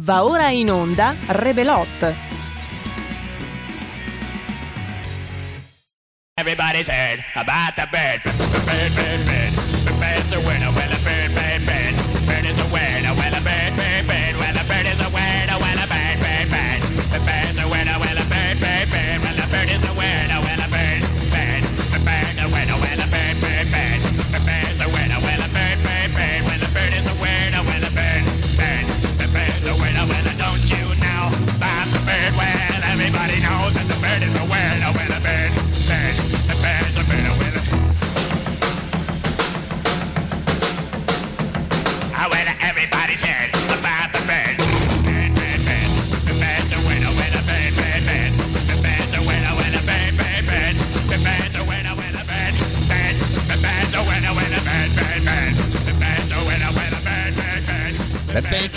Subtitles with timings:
[0.00, 2.14] Va ora in onda Rebelot.
[6.36, 8.22] Everybody's heard about the bird.
[8.22, 9.52] Bird, bird, bird.
[9.84, 10.87] The bird's a winner.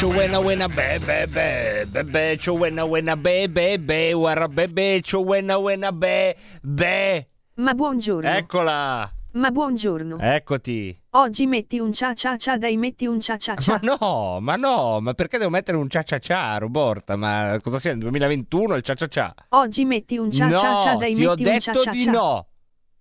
[0.02, 5.60] Bebecho wena wena be be be Bebecho wena wena be be be Guarda bebecho wena
[5.60, 7.28] wena be be
[7.58, 8.28] Ma buongiorno.
[8.28, 10.18] Eccola Ma buongiorno.
[10.18, 13.80] Eccoti Oggi metti un cia cia cia dai metti un cia cia cia.
[13.84, 17.16] Ma no, ma no, ma perché devo mettere un cia cia cia, Roborta?
[17.16, 19.36] Ma cosa sia, nel 2021 il cia cia cia?
[19.50, 21.92] Oggi metti un cia cia cia No, dai ti ho metti un cia detto cia
[21.92, 22.12] di cia.
[22.12, 22.48] no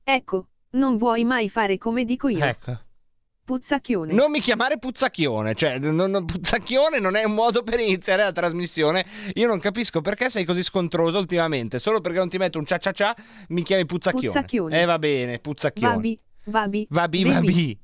[0.04, 2.44] Ecco, non vuoi mai fare come dico io.
[2.44, 2.78] Ecco
[3.50, 4.12] Puzzacchione.
[4.12, 8.30] Non mi chiamare puzzacchione, cioè non- non- puzzacchione non è un modo per iniziare la
[8.30, 9.04] trasmissione.
[9.34, 11.80] Io non capisco perché sei così scontroso ultimamente.
[11.80, 13.16] Solo perché non ti metto un cia cia cia
[13.48, 14.26] mi chiami puzzacchione.
[14.26, 14.80] Puzzacchione.
[14.80, 15.94] Eh va bene, puzzacchione.
[15.94, 16.86] Vabi, vabi.
[16.90, 17.34] Vabi, bevi.
[17.34, 17.78] vabi.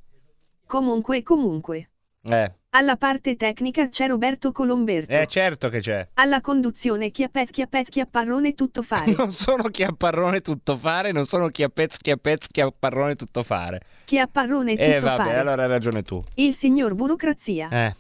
[0.67, 1.91] Comunque, comunque.
[2.23, 5.11] Eh, Alla parte tecnica c'è Roberto Colomberto.
[5.11, 6.07] eh, certo che c'è.
[6.15, 9.15] Alla conduzione chiappet chiappet chiapparrone tutto fare.
[9.17, 13.81] Non sono chiapparrone tutto fare, non sono chiappez chiappez chiapparrone tutto fare.
[14.05, 15.39] chiapparrone tutto Eh vabbè, fare.
[15.39, 16.23] allora hai ragione tu.
[16.35, 17.71] Il signor burocrazia.
[17.71, 17.95] Eh,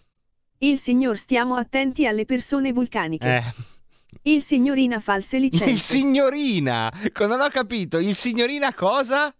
[0.58, 3.26] Il signor stiamo attenti alle persone vulcaniche.
[3.26, 3.42] eh.
[4.30, 5.70] Il signorina false licenze.
[5.70, 9.34] Il signorina, non ho capito, il signorina cosa?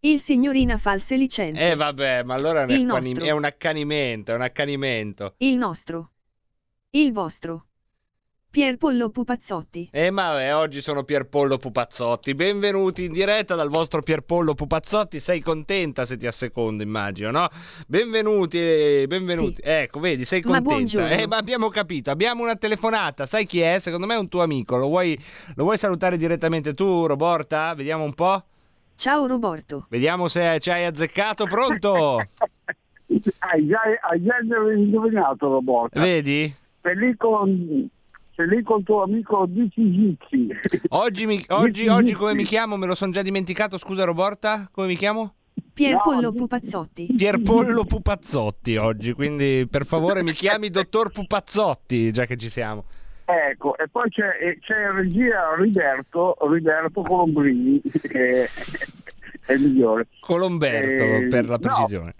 [0.00, 1.70] Il signorina false licenze.
[1.72, 3.24] Eh vabbè, ma allora è un, Il acquani- nostro.
[3.24, 5.34] è un accanimento, è un accanimento.
[5.38, 6.10] Il nostro.
[6.90, 7.64] Il vostro.
[8.50, 9.90] Pierpollo Pupazzotti.
[9.92, 12.34] Eh ma vabbè, oggi sono Pierpollo Pupazzotti.
[12.34, 15.20] Benvenuti in diretta dal vostro Pierpollo Pupazzotti.
[15.20, 17.48] Sei contenta se ti assecondo, immagino, no?
[17.86, 19.60] Benvenuti, eh, benvenuti.
[19.62, 20.70] Ecco, vedi, sei Ma contenta.
[20.70, 21.08] buongiorno.
[21.10, 23.26] Eh, ma abbiamo capito, abbiamo una telefonata.
[23.26, 23.80] Sai chi è?
[23.80, 24.76] Secondo me è un tuo amico.
[24.76, 25.18] Lo vuoi,
[25.56, 27.74] lo vuoi salutare direttamente tu, Roborta?
[27.74, 28.44] Vediamo un po'.
[28.98, 29.86] Ciao Roborto.
[29.90, 31.44] Vediamo se ci hai azzeccato.
[31.44, 32.16] Pronto?
[33.38, 33.78] Hai già,
[34.10, 34.34] hai già
[34.74, 36.00] indovinato Roborta.
[36.00, 36.52] Vedi?
[36.82, 37.88] Sei lì con,
[38.34, 40.48] sei lì con tuo amico Dici Gizzi.
[40.88, 42.76] Oggi, mi- oggi, oggi come mi chiamo?
[42.76, 43.78] Me lo sono già dimenticato.
[43.78, 44.68] Scusa, Roborta?
[44.72, 45.34] Come mi chiamo?
[45.72, 47.06] Pierpollo Pupazzotti.
[47.16, 52.84] Pierpollo Pupazzotti oggi, quindi per favore mi chiami dottor Pupazzotti, già che ci siamo.
[53.30, 58.48] Ecco, e poi c'è, c'è in regia Riberto, Riberto Colombrini, che
[59.44, 60.06] è il migliore.
[60.20, 61.58] Colomberto, Eh, per la no.
[61.58, 62.14] precisione.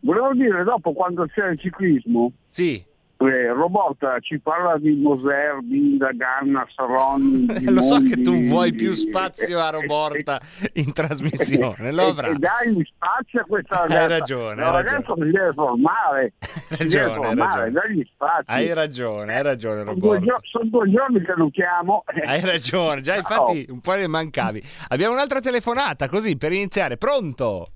[0.00, 2.82] Volevo dire, dopo quando c'è il ciclismo, Sì,
[3.20, 7.46] eh, Roborta ci parla di Moser, Binda, Ganna, Saronni.
[7.68, 10.40] lo so che tu vuoi più spazio a Roborta
[10.74, 12.28] in trasmissione, lo avrà.
[12.28, 14.06] e dai spazio a questa Hai ragazza.
[14.18, 16.32] ragione, La hai ragazza si deve formare.
[16.70, 17.70] Hai deve ragione, hai formare, ragione.
[17.88, 18.44] dagli spazi.
[18.46, 20.24] Hai ragione, hai ragione sono, due, Roborta.
[20.24, 22.04] gio- sono due giorni che non chiamo.
[22.24, 24.62] Hai ragione, già infatti un po' ne mancavi.
[24.88, 26.96] Abbiamo un'altra telefonata così per iniziare.
[26.98, 27.72] Pronto?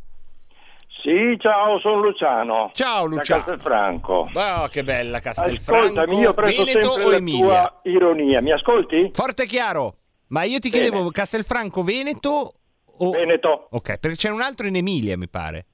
[1.03, 2.71] Sì, ciao, sono Luciano.
[2.75, 3.43] Ciao Da Luciano.
[3.43, 4.31] Castelfranco.
[4.33, 5.83] Oh, che bella Castelfranco.
[5.85, 7.45] Ascoltami, io presto Veneto sempre la Emilia?
[7.45, 8.41] tua ironia.
[8.41, 9.11] Mi ascolti?
[9.13, 9.97] Forte e chiaro.
[10.29, 10.83] Ma io ti Bene.
[10.89, 12.55] chiedevo Castelfranco Veneto
[12.99, 13.67] o Veneto.
[13.73, 15.67] Ok, perché c'è un altro in Emilia, mi pare.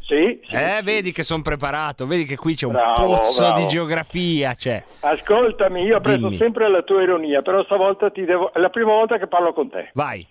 [0.00, 0.40] Sì?
[0.44, 0.84] sì, Eh, sì.
[0.84, 3.60] vedi che sono preparato, vedi che qui c'è un Bravo, pozzo bravo.
[3.60, 4.82] di geografia, c'è.
[4.98, 6.36] Ascoltami, io Dimmi.
[6.38, 8.52] sempre la tua ironia, però stavolta ti devo...
[8.52, 9.90] È la prima volta che parlo con te.
[9.94, 10.26] Vai,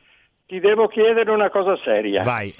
[0.45, 2.21] Ti devo chiedere una cosa seria.
[2.23, 2.53] vai.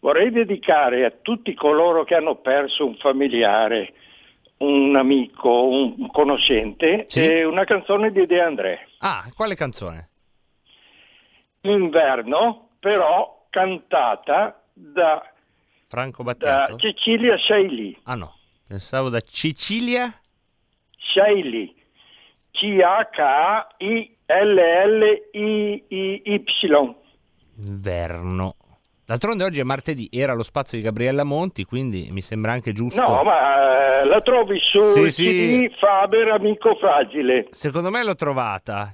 [0.00, 3.92] Vorrei dedicare a tutti coloro che hanno perso un familiare,
[4.58, 7.24] un amico, un conoscente, Sì.
[7.24, 8.88] eh, una canzone di De André.
[8.98, 10.08] Ah, quale canzone?
[11.62, 15.20] Inverno, però cantata da,
[15.88, 16.76] Franco da Battiato?
[16.76, 17.98] Cecilia Sciaili.
[18.04, 18.34] Ah no,
[18.66, 20.12] pensavo da Sicilia.
[20.96, 21.74] Sciaili.
[25.58, 26.94] C-H-I-L-L-I-I-Y.
[27.56, 28.54] Inverno.
[29.08, 33.00] D'altronde oggi è martedì, era lo spazio di Gabriella Monti, quindi mi sembra anche giusto.
[33.00, 35.74] No, ma eh, la trovi su Sì, sì.
[35.78, 37.46] Faber Amico Fragile.
[37.52, 38.92] Secondo me l'ho trovata.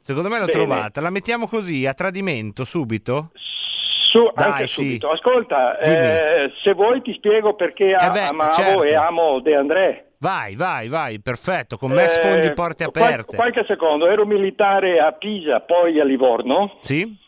[0.00, 0.56] Secondo me l'ho Bene.
[0.58, 1.02] trovata.
[1.02, 3.32] La mettiamo così, a tradimento, subito?
[3.34, 4.72] Su, Dai, anche sì.
[4.82, 5.10] subito.
[5.10, 8.82] Ascolta, eh, se vuoi ti spiego perché Eh beh, amavo certo.
[8.84, 10.12] e amo De André.
[10.20, 11.76] Vai, vai, vai, perfetto.
[11.76, 13.36] Con me Eh, sfondi porte qual- aperte.
[13.36, 16.78] qualche secondo, ero militare a Pisa, poi a Livorno.
[16.80, 17.19] Sì?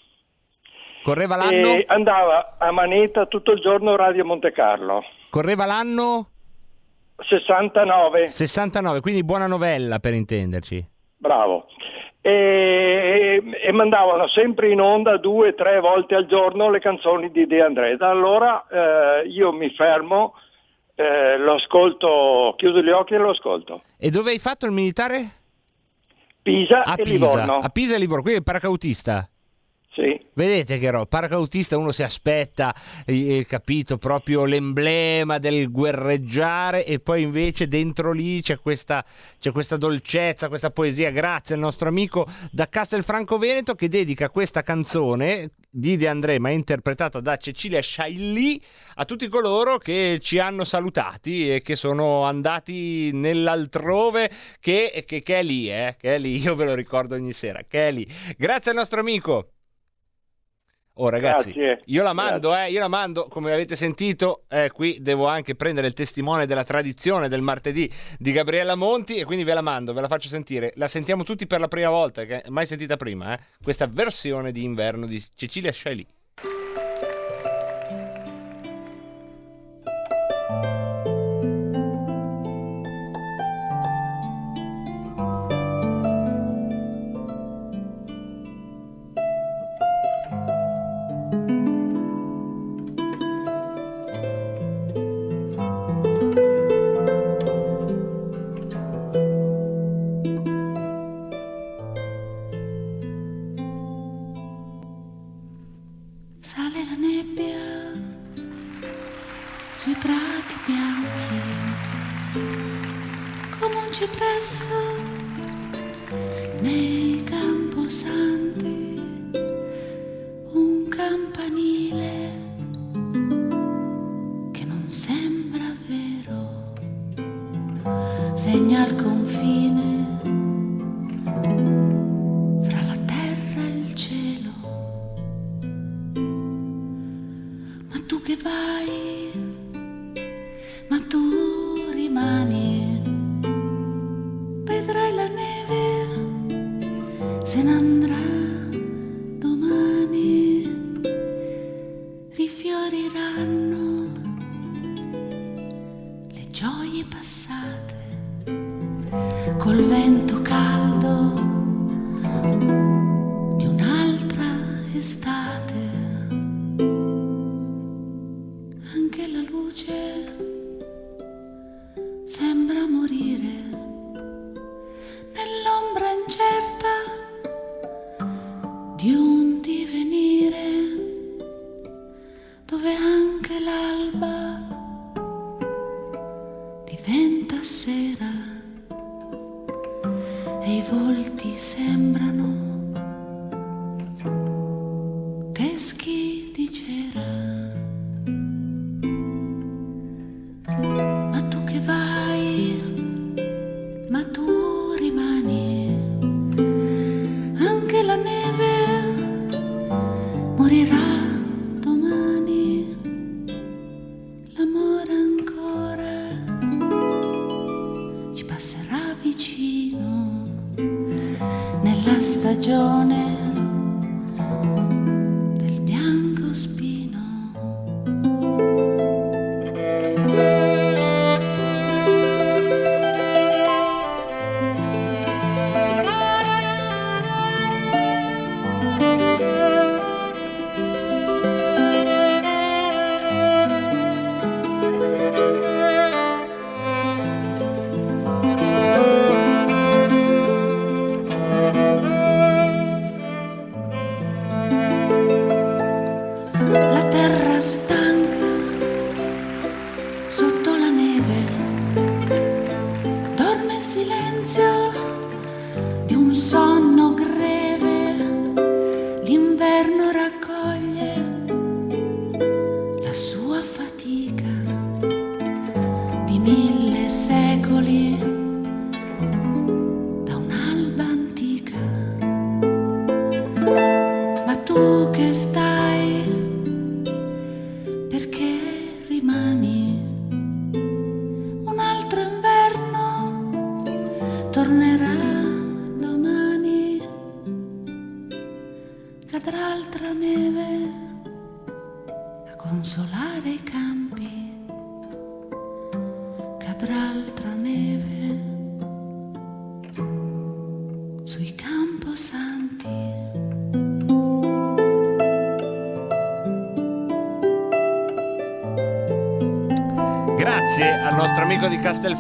[1.03, 1.75] Correva l'anno?
[1.75, 5.03] E andava a manetta tutto il giorno Radio Monte Carlo.
[5.31, 6.29] Correva l'anno
[7.19, 10.85] 69, 69, quindi buona novella per intenderci.
[11.17, 11.67] bravo.
[12.25, 17.63] E, e mandavano sempre in onda due, tre volte al giorno le canzoni di De
[17.63, 17.97] André.
[17.97, 20.35] Da allora eh, io mi fermo,
[20.95, 23.83] eh, lo ascolto, chiudo gli occhi e lo ascolto.
[23.99, 25.41] E dove hai fatto il militare?
[26.43, 27.11] Pisa A e Pisa.
[27.11, 27.59] Livorno.
[27.59, 29.29] A Pisa e Livorno, quindi è paracautista.
[29.95, 30.19] Sì.
[30.33, 32.75] Vedete che ro- paracautista uno si aspetta,
[33.05, 39.05] eh, eh, capito, proprio l'emblema del guerreggiare e poi invece dentro lì c'è questa,
[39.39, 41.11] c'è questa dolcezza, questa poesia.
[41.11, 46.49] Grazie al nostro amico da Castelfranco Veneto che dedica questa canzone di De André, ma
[46.49, 48.59] interpretata da Cecilia Sciailly,
[48.95, 55.39] a tutti coloro che ci hanno salutati e che sono andati nell'altrove che, che- che
[55.39, 58.07] è lì, eh, che è lì, io ve lo ricordo ogni sera, che è lì.
[58.39, 59.49] Grazie al nostro amico.
[60.97, 61.83] Oh ragazzi, Grazie.
[61.87, 65.87] io la mando, eh, io la mando, come avete sentito, eh, qui devo anche prendere
[65.87, 70.03] il testimone della tradizione del martedì di Gabriella Monti e quindi ve la mando, ve
[70.03, 70.73] la faccio sentire.
[70.77, 74.65] La sentiamo tutti per la prima volta, che mai sentita prima, eh, questa versione di
[74.65, 76.07] inverno di Cecilia Sciailly.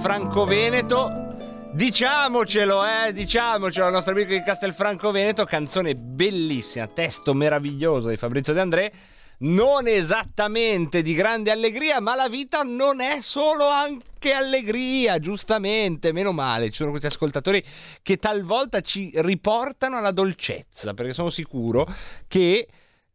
[0.02, 1.70] Castelfranco Veneto.
[1.74, 8.52] Diciamocelo, eh, diciamocelo al nostro amico di Castelfranco Veneto, canzone bellissima, testo meraviglioso di Fabrizio
[8.52, 8.92] De André.
[9.38, 16.32] Non esattamente di grande allegria, ma la vita non è solo anche allegria, giustamente, meno
[16.32, 16.70] male.
[16.70, 17.64] Ci sono questi ascoltatori
[18.02, 21.86] che talvolta ci riportano alla dolcezza, perché sono sicuro
[22.26, 22.66] che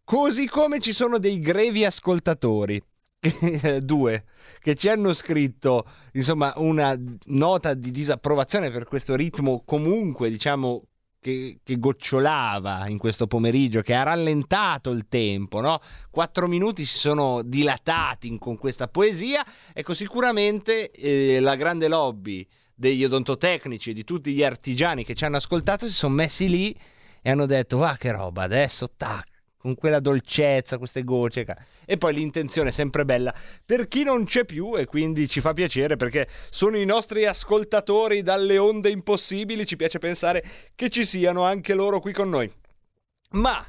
[0.06, 2.82] così come ci sono dei grevi ascoltatori
[3.82, 4.26] due
[4.60, 10.84] che ci hanno scritto insomma una nota di disapprovazione per questo ritmo comunque diciamo
[11.20, 15.80] che, che gocciolava in questo pomeriggio che ha rallentato il tempo no?
[16.10, 22.48] quattro minuti si sono dilatati in- con questa poesia ecco sicuramente eh, la grande lobby
[22.74, 26.78] degli odontotecnici e di tutti gli artigiani che ci hanno ascoltato si sono messi lì
[27.22, 29.37] e hanno detto va che roba adesso tac
[29.68, 31.46] con quella dolcezza, queste gocce.
[31.86, 33.34] E poi l'intenzione è sempre bella
[33.66, 38.22] per chi non c'è più e quindi ci fa piacere perché sono i nostri ascoltatori
[38.22, 40.44] dalle onde impossibili, ci piace pensare
[40.74, 42.50] che ci siano anche loro qui con noi.
[43.32, 43.66] Ma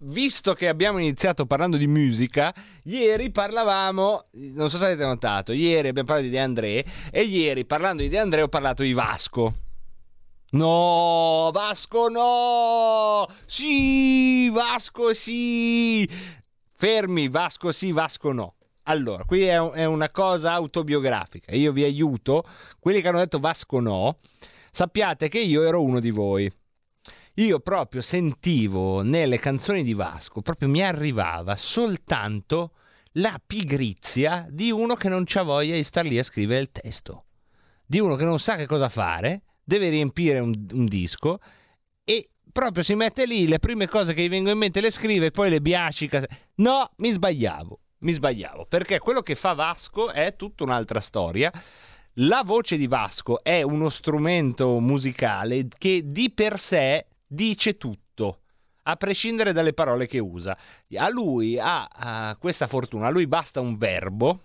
[0.00, 5.88] visto che abbiamo iniziato parlando di musica, ieri parlavamo, non so se avete notato, ieri
[5.88, 9.65] abbiamo parlato di De André e ieri parlando di De André ho parlato di Vasco.
[10.50, 13.26] No, Vasco no!
[13.46, 16.08] Sì, Vasco sì!
[16.72, 18.54] Fermi, Vasco sì, Vasco no.
[18.84, 21.52] Allora, qui è, un- è una cosa autobiografica.
[21.54, 22.44] Io vi aiuto.
[22.78, 24.18] Quelli che hanno detto Vasco no,
[24.70, 26.50] sappiate che io ero uno di voi.
[27.38, 32.72] Io proprio sentivo nelle canzoni di Vasco, proprio mi arrivava soltanto
[33.12, 37.24] la pigrizia di uno che non c'ha voglia di star lì a scrivere il testo.
[37.84, 41.40] Di uno che non sa che cosa fare, deve riempire un, un disco
[42.04, 45.32] e proprio si mette lì, le prime cose che gli vengono in mente le scrive,
[45.32, 46.24] poi le biascica.
[46.56, 51.52] No, mi sbagliavo, mi sbagliavo, perché quello che fa Vasco è tutta un'altra storia.
[52.20, 58.40] La voce di Vasco è uno strumento musicale che di per sé dice tutto,
[58.84, 60.56] a prescindere dalle parole che usa.
[60.94, 64.40] A lui ha, ha questa fortuna, a lui basta un verbo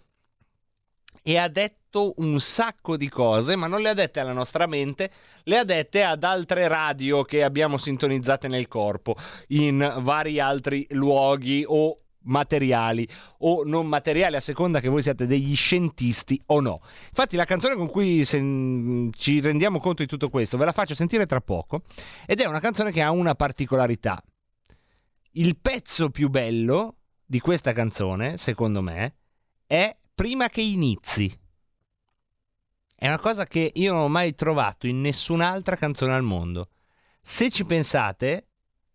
[1.21, 1.80] e ha detto
[2.17, 5.11] un sacco di cose, ma non le ha dette alla nostra mente,
[5.43, 9.15] le ha dette ad altre radio che abbiamo sintonizzate nel corpo,
[9.47, 13.07] in vari altri luoghi o materiali
[13.39, 16.81] o non materiali a seconda che voi siate degli scientisti o no.
[17.09, 20.95] Infatti la canzone con cui sen- ci rendiamo conto di tutto questo ve la faccio
[20.95, 21.81] sentire tra poco
[22.25, 24.21] ed è una canzone che ha una particolarità.
[25.33, 29.15] Il pezzo più bello di questa canzone, secondo me,
[29.65, 31.39] è prima che inizi.
[33.01, 36.69] È una cosa che io non ho mai trovato in nessun'altra canzone al mondo.
[37.19, 38.49] Se ci pensate,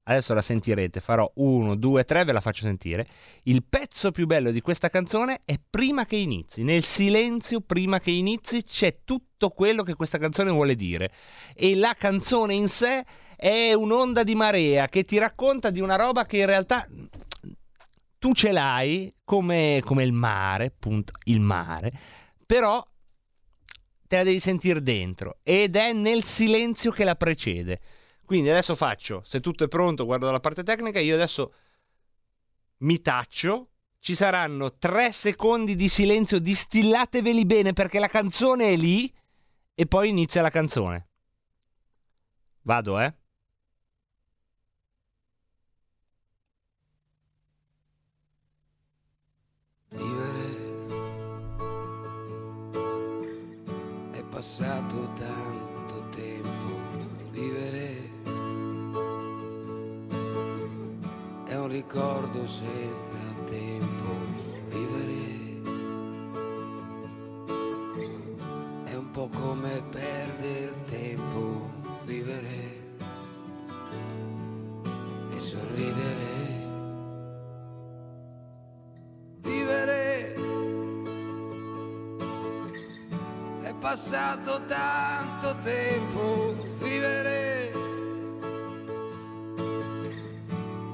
[0.05, 3.05] adesso la sentirete, farò uno, due, tre, ve la faccio sentire.
[3.43, 6.63] Il pezzo più bello di questa canzone è prima che inizi.
[6.63, 11.11] Nel silenzio, prima che inizi, c'è tutto quello che questa canzone vuole dire.
[11.53, 16.27] E la canzone in sé è un'onda di marea che ti racconta di una roba
[16.27, 16.87] che in realtà
[18.21, 21.91] tu ce l'hai come, come il mare, appunto, il mare,
[22.47, 22.81] però
[24.07, 27.81] te la devi sentire dentro ed è nel silenzio che la precede.
[28.25, 31.53] Quindi adesso faccio, se tutto è pronto, guardo la parte tecnica, io adesso
[32.79, 33.71] mi taccio,
[34.01, 39.13] ci saranno tre secondi di silenzio, distillateveli bene perché la canzone è lì
[39.75, 41.09] e poi inizia la canzone.
[42.63, 43.15] Vado, eh?
[54.37, 56.69] Passato tanto tempo,
[57.31, 57.95] vivere.
[61.47, 63.17] È un ricordo senza
[63.49, 64.11] tempo,
[64.69, 65.25] vivere.
[68.85, 71.71] È un po' come perdere tempo,
[72.05, 72.59] vivere
[75.31, 76.35] e sorridere.
[79.41, 80.06] Vivere
[83.87, 87.71] passato tanto tempo, vivere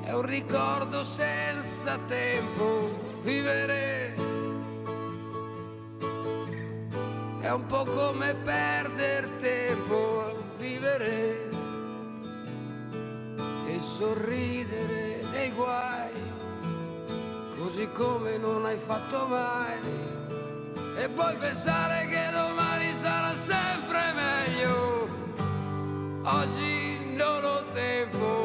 [0.03, 2.91] è un ricordo senza tempo,
[3.23, 4.15] vivere
[7.41, 11.49] è un po' come perdere tempo, vivere
[13.69, 16.13] e sorridere dei guai
[17.57, 20.11] così come non hai fatto mai.
[20.95, 22.72] E poi pensare che domani
[23.45, 25.09] sempre meglio,
[26.23, 28.42] oggi non ho tempo.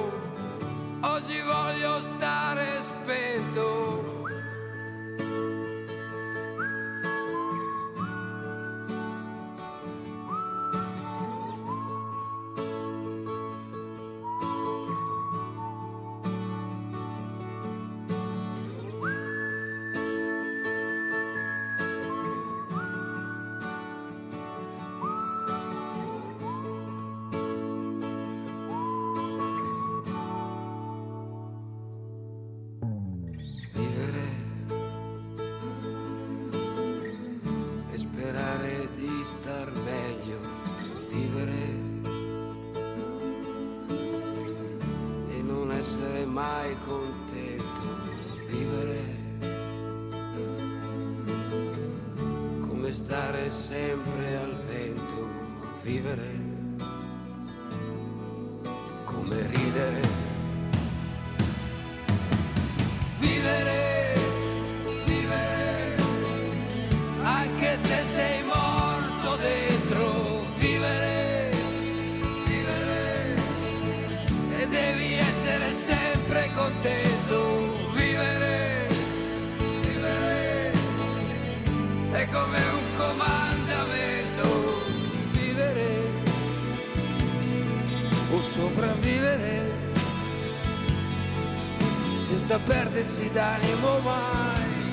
[92.48, 94.86] Senza perdersi d'animo mai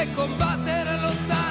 [0.00, 1.45] e combattere, lottare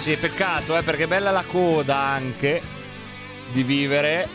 [0.00, 2.62] sì, peccato, eh, perché è bella la coda anche
[3.52, 4.26] di vivere.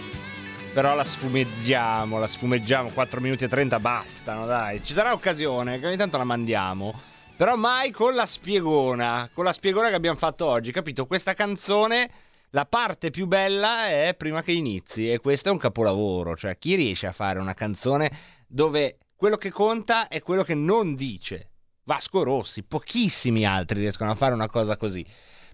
[0.72, 2.90] Però la sfumeggiamo, la sfumeggiamo.
[2.92, 4.84] 4 minuti e 30 bastano, dai.
[4.84, 6.94] Ci sarà occasione, che ogni tanto la mandiamo.
[7.36, 9.28] Però mai con la spiegona.
[9.34, 11.08] Con la spiegona che abbiamo fatto oggi, capito?
[11.08, 12.12] Questa canzone,
[12.52, 15.10] la parte più bella è prima che inizi.
[15.10, 16.36] E questo è un capolavoro.
[16.36, 18.12] Cioè, chi riesce a fare una canzone
[18.46, 21.50] dove quello che conta è quello che non dice?
[21.86, 25.04] Vasco Rossi, pochissimi altri riescono a fare una cosa così.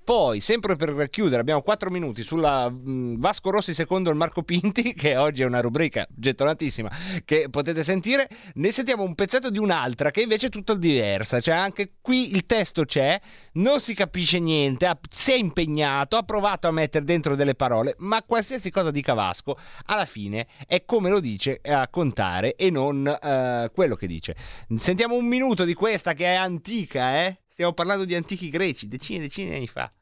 [0.03, 4.93] Poi, sempre per chiudere, abbiamo 4 minuti sulla mh, Vasco Rossi secondo il Marco Pinti,
[4.97, 6.89] che oggi è una rubrica gettonatissima
[7.23, 8.27] che potete sentire.
[8.55, 11.39] Ne sentiamo un pezzetto di un'altra che invece è tutto diversa.
[11.39, 13.19] Cioè, anche qui il testo c'è,
[13.53, 17.95] non si capisce niente, ha- si è impegnato, ha provato a mettere dentro delle parole,
[17.99, 23.05] ma qualsiasi cosa dica Vasco, alla fine è come lo dice a contare e non
[23.07, 24.35] eh, quello che dice.
[24.75, 27.40] Sentiamo un minuto di questa che è antica, eh?
[27.61, 29.93] Stiamo parlando di antichi greci, decine e decine di anni fa.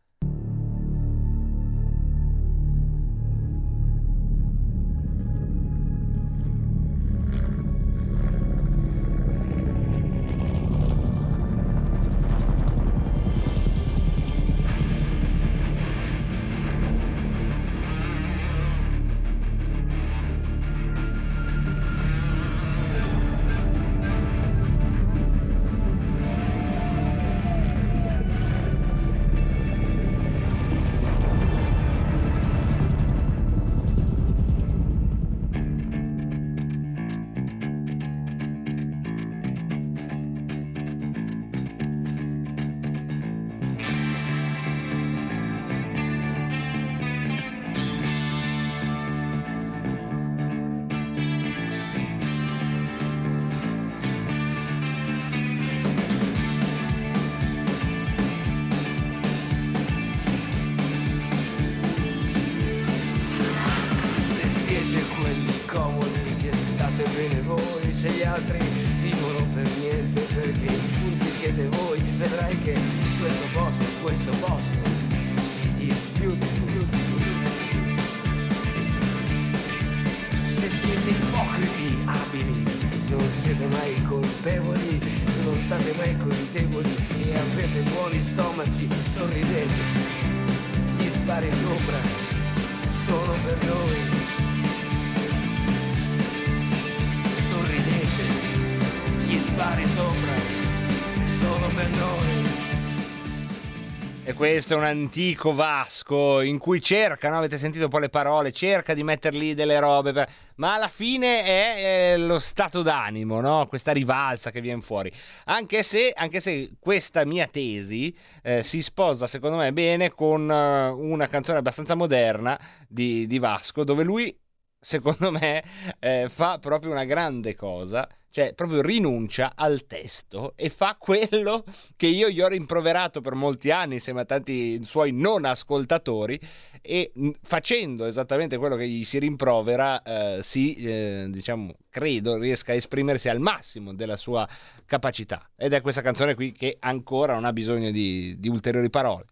[104.39, 107.39] Questo è un antico Vasco in cui cerca, no?
[107.39, 111.43] avete sentito un po' le parole, cerca di metterli delle robe, per- ma alla fine
[111.43, 113.65] è, eh, lo stato d'animo, no?
[113.67, 115.11] questa rivalsa che viene fuori.
[115.47, 120.87] Anche se, anche se questa mia tesi eh, si sposa secondo me bene con eh,
[120.87, 124.33] una canzone abbastanza moderna di, di Vasco, dove lui
[124.79, 125.61] secondo me
[125.99, 131.63] eh, fa proprio una grande cosa, cioè proprio rinuncia al testo e fa quello
[131.95, 136.39] che io gli ho rimproverato per molti anni insieme a tanti suoi non ascoltatori
[136.81, 137.11] e
[137.41, 143.29] facendo esattamente quello che gli si rimprovera eh, si, eh, diciamo, credo riesca a esprimersi
[143.29, 144.47] al massimo della sua
[144.85, 149.25] capacità ed è questa canzone qui che ancora non ha bisogno di, di ulteriori parole.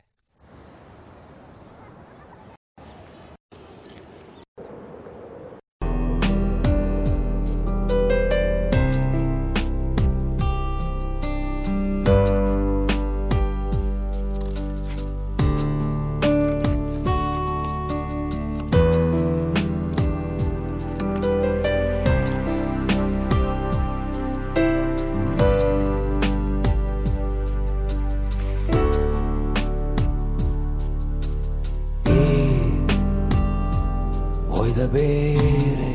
[34.87, 35.91] Bere?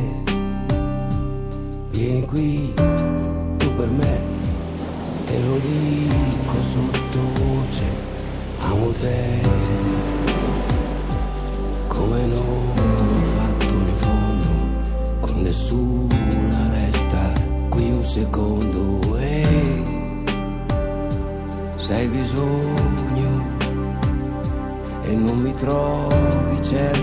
[1.90, 4.20] Vieni qui, tu per me,
[5.26, 7.85] te lo dico sottovoce,
[8.59, 9.40] amo te,
[11.88, 14.48] come non ho fatto in fondo,
[15.20, 17.33] con nessuna resta
[17.68, 19.83] qui un secondo e
[21.76, 23.50] se bisogno
[25.02, 27.01] e non mi trovi, cercami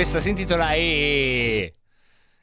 [0.00, 1.74] Questa si intitola E.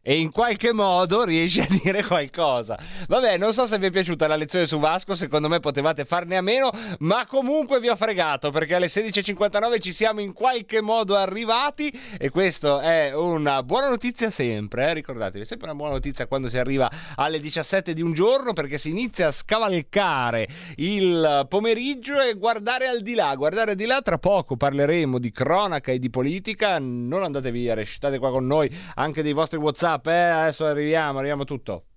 [0.10, 2.80] E in qualche modo riesce a dire qualcosa.
[3.10, 6.38] Vabbè, non so se vi è piaciuta la lezione su Vasco, secondo me potevate farne
[6.38, 11.18] a meno, ma comunque vi ho fregato perché alle 16.59 ci siamo in qualche modo
[11.18, 14.94] arrivati e questo è una buona notizia sempre, eh?
[14.94, 18.78] ricordatevi, è sempre una buona notizia quando si arriva alle 17 di un giorno perché
[18.78, 24.02] si inizia a scavalcare il pomeriggio e guardare al di là, guardare al di là,
[24.02, 28.74] tra poco parleremo di cronaca e di politica, non andate via, restate qua con noi
[28.96, 30.12] anche dei vostri Whatsapp, eh?
[30.12, 31.88] adesso arriviamo, arriviamo tutto.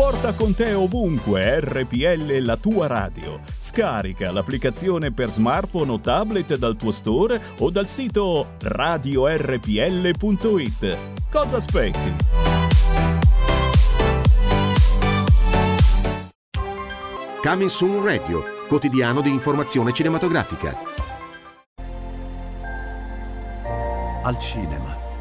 [0.00, 3.40] Porta con te ovunque RPL la tua radio.
[3.58, 9.66] Scarica l'applicazione per smartphone o tablet dal tuo store o dal sito radiorpl.it.
[11.30, 12.16] Cosa aspetti?
[17.42, 20.74] Coming Soon Radio, quotidiano di informazione cinematografica.
[24.22, 24.99] Al cinema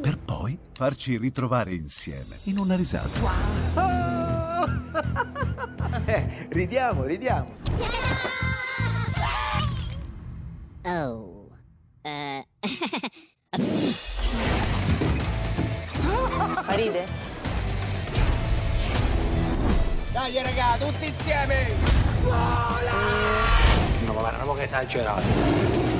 [0.00, 3.08] Per poi farci ritrovare insieme in una risata.
[6.06, 7.54] Eh, ridiamo, ridiamo.
[10.84, 11.48] Oh.
[12.02, 12.44] Eh.
[16.68, 17.06] Ride?
[20.12, 21.68] Dai raga, tutti insieme!
[24.04, 25.99] No, ma guarda, che esagerato.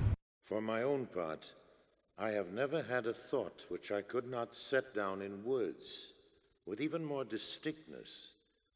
[0.51, 1.49] For my own part,
[2.17, 6.11] I have never had a thought which I could not set down in words
[6.65, 8.33] with even more distinctness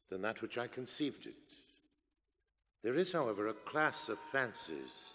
[0.08, 1.34] than that which I conceived it.
[2.82, 5.10] There is, however, a class of fancies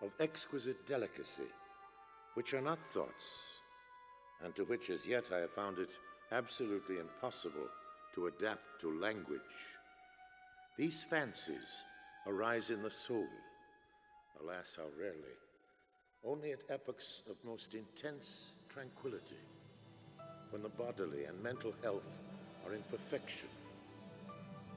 [0.00, 1.50] of exquisite delicacy
[2.34, 3.24] which are not thoughts,
[4.44, 5.98] and to which as yet I have found it
[6.30, 7.66] absolutely impossible
[8.14, 9.40] to adapt to language.
[10.76, 11.82] These fancies
[12.24, 13.26] arise in the soul,
[14.40, 15.34] alas, how rarely,
[16.24, 19.36] only at epochs of most intense tranquility,
[20.50, 22.22] when the bodily and mental health
[22.66, 23.48] are in perfection,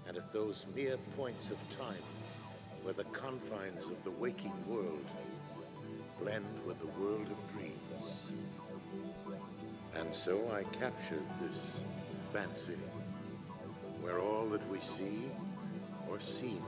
[0.08, 2.04] and at those mere points of time
[2.84, 5.06] where the confines of the waking world
[6.20, 8.28] blend with the world of dreams.
[9.96, 11.78] And so I captured this
[12.32, 12.78] fancy,
[14.02, 15.24] where all that we see
[16.10, 16.64] or seem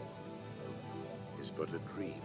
[1.41, 2.21] is but a dream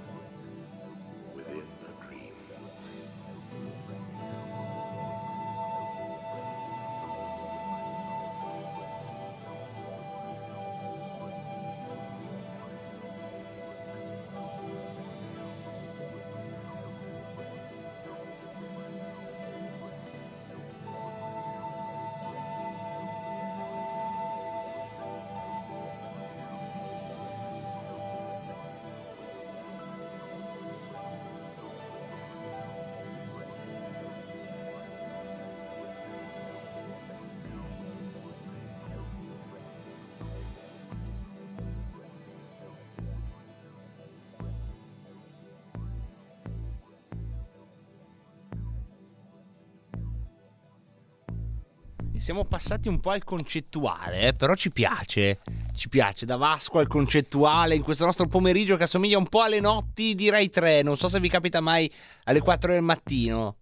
[52.28, 55.40] Siamo passati un po' al concettuale, eh, però ci piace.
[55.74, 59.60] Ci piace, da Vasco al concettuale in questo nostro pomeriggio che assomiglia un po' alle
[59.60, 60.82] notti di Rai 3.
[60.82, 61.90] Non so se vi capita mai
[62.24, 63.56] alle 4 del mattino,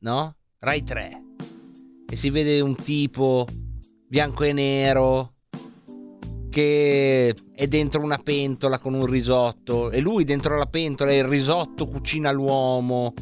[0.00, 0.36] no?
[0.58, 1.22] Rai 3.
[2.10, 3.46] E si vede un tipo
[4.06, 5.32] bianco e nero
[6.50, 11.24] che è dentro una pentola con un risotto e lui dentro la pentola e il
[11.24, 13.14] risotto cucina l'uomo.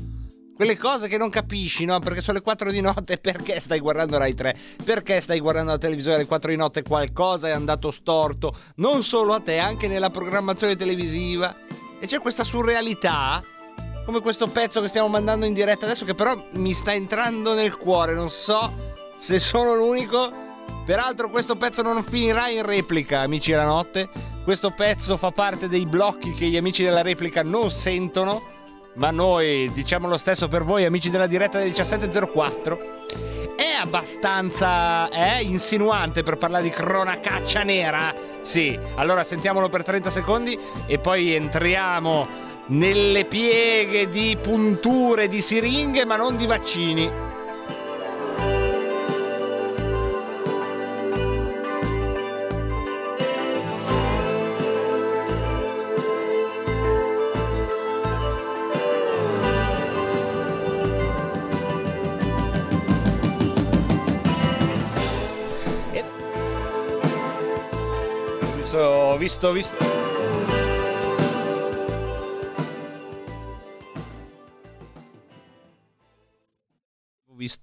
[0.56, 1.98] Quelle cose che non capisci, no?
[1.98, 4.56] Perché sono le 4 di notte, perché stai guardando Rai 3?
[4.82, 6.82] Perché stai guardando la televisione alle 4 di notte?
[6.82, 11.54] Qualcosa è andato storto, non solo a te, anche nella programmazione televisiva.
[12.00, 13.44] E c'è questa surrealità,
[14.06, 17.76] come questo pezzo che stiamo mandando in diretta adesso, che però mi sta entrando nel
[17.76, 20.44] cuore, non so se sono l'unico.
[20.86, 24.08] Peraltro questo pezzo non finirà in replica, amici della notte.
[24.42, 28.54] Questo pezzo fa parte dei blocchi che gli amici della replica non sentono
[28.96, 32.94] ma noi diciamo lo stesso per voi amici della diretta del 1704
[33.56, 38.14] è abbastanza è insinuante per parlare di cronacaccia nera?
[38.42, 38.78] Sì.
[38.96, 42.28] Allora sentiamolo per 30 secondi e poi entriamo
[42.66, 47.10] nelle pieghe di punture di siringhe ma non di vaccini
[69.26, 69.74] visto, visto.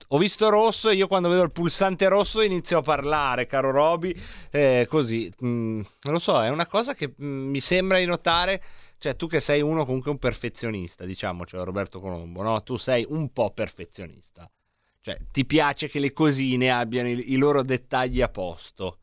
[0.10, 4.14] Ho visto, rosso e io quando vedo il pulsante rosso inizio a parlare, caro Roby.
[4.52, 8.62] Eh, così, mm, non lo so, è una cosa che mm, mi sembra di notare.
[8.98, 12.62] Cioè, tu che sei uno comunque un perfezionista, diciamoci, Roberto Colombo, no?
[12.62, 14.50] Tu sei un po' perfezionista.
[15.00, 19.00] Cioè, ti piace che le cosine abbiano i, i loro dettagli a posto.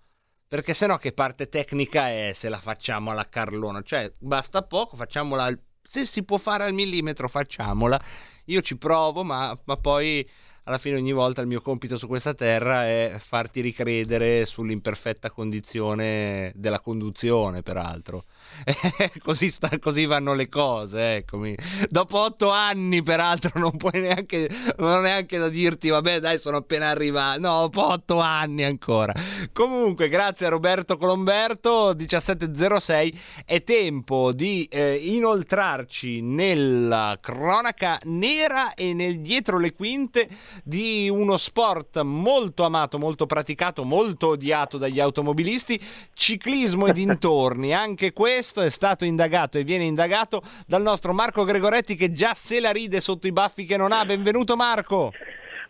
[0.51, 3.83] Perché sennò che parte tecnica è se la facciamo alla Carlona?
[3.83, 5.61] Cioè, basta poco, facciamola al...
[5.81, 8.01] Se si può fare al millimetro, facciamola.
[8.47, 10.29] Io ci provo, ma, ma poi
[10.71, 16.53] alla fine ogni volta il mio compito su questa terra è farti ricredere sull'imperfetta condizione
[16.55, 18.27] della conduzione, peraltro.
[19.21, 21.57] così, sta, così, vanno le cose, eccomi.
[21.89, 26.89] Dopo otto anni, peraltro, non puoi neanche, non neanche da dirti, vabbè, dai, sono appena
[26.89, 27.41] arrivato.
[27.41, 29.13] No, dopo otto anni ancora.
[29.53, 38.95] Comunque, grazie a Roberto Colomberto, 1706, è tempo di eh, inoltrarci nella cronaca nera e
[38.95, 40.29] nel dietro le quinte
[40.65, 45.81] di uno sport molto amato, molto praticato, molto odiato dagli automobilisti,
[46.15, 47.75] ciclismo e dintorni.
[47.75, 52.61] Anche questo è stato indagato e viene indagato dal nostro Marco Gregoretti che già se
[52.61, 54.05] la ride sotto i baffi che non ha.
[54.05, 55.13] Benvenuto Marco.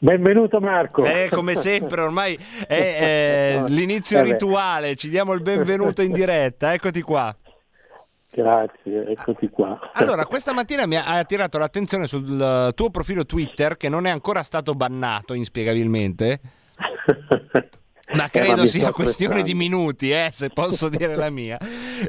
[0.02, 1.04] Benvenuto Marco.
[1.04, 7.02] Eh, come sempre, ormai è, è l'inizio rituale, ci diamo il benvenuto in diretta, eccoti
[7.02, 7.36] qua.
[8.32, 9.78] Grazie, eccoti qua.
[9.94, 14.10] Allora, questa mattina mi ha attirato l'attenzione sul eh, tuo profilo Twitter che non è
[14.10, 16.40] ancora stato bannato inspiegabilmente.
[18.12, 21.58] Ma Eh, credo mi sia questione di minuti, eh, se posso dire la mia.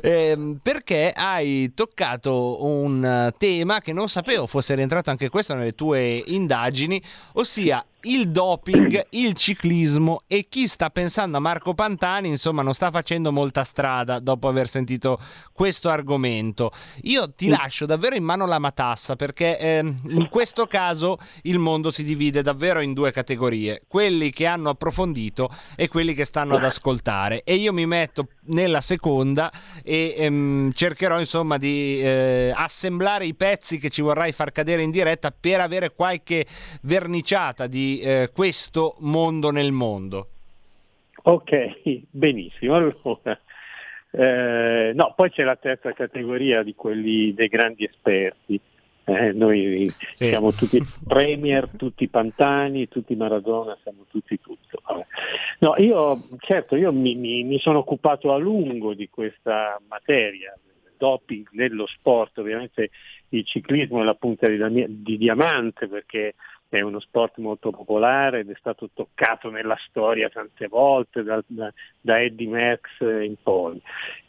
[0.02, 5.76] Ehm, perché hai toccato un eh, tema che non sapevo fosse rientrato anche questo nelle
[5.76, 7.02] tue indagini,
[7.34, 12.90] ossia il doping, il ciclismo e chi sta pensando a Marco Pantani, insomma, non sta
[12.92, 15.20] facendo molta strada dopo aver sentito
[15.52, 16.72] questo argomento.
[17.04, 21.92] Io ti lascio davvero in mano la matassa perché ehm, in questo caso il mondo
[21.92, 26.64] si divide davvero in due categorie, quelli che hanno approfondito e quelli che stanno ad
[26.64, 29.52] ascoltare e io mi metto nella seconda
[29.84, 34.92] e ehm, cercherò insomma di eh, assemblare i pezzi che ci vorrai far cadere in
[34.92, 36.46] diretta per avere qualche
[36.82, 40.28] verniciata di eh, questo mondo nel mondo.
[41.24, 42.76] Ok, benissimo.
[42.76, 42.96] Allora,
[44.12, 48.60] eh, no, poi c'è la terza categoria di quelli dei grandi esperti.
[49.04, 54.82] Eh, noi siamo tutti Premier, tutti Pantani, tutti Maradona, siamo tutti tutto.
[55.60, 60.58] No, io certo, io mi, mi- mi sono occupato a lungo di questa materia,
[60.98, 62.92] doping nello sport, ovviamente
[63.30, 66.36] il ciclismo è la punta di, di diamante perché
[66.78, 71.74] è uno sport molto popolare ed è stato toccato nella storia tante volte da, da-
[72.00, 73.82] da Eddie Merckx in poi.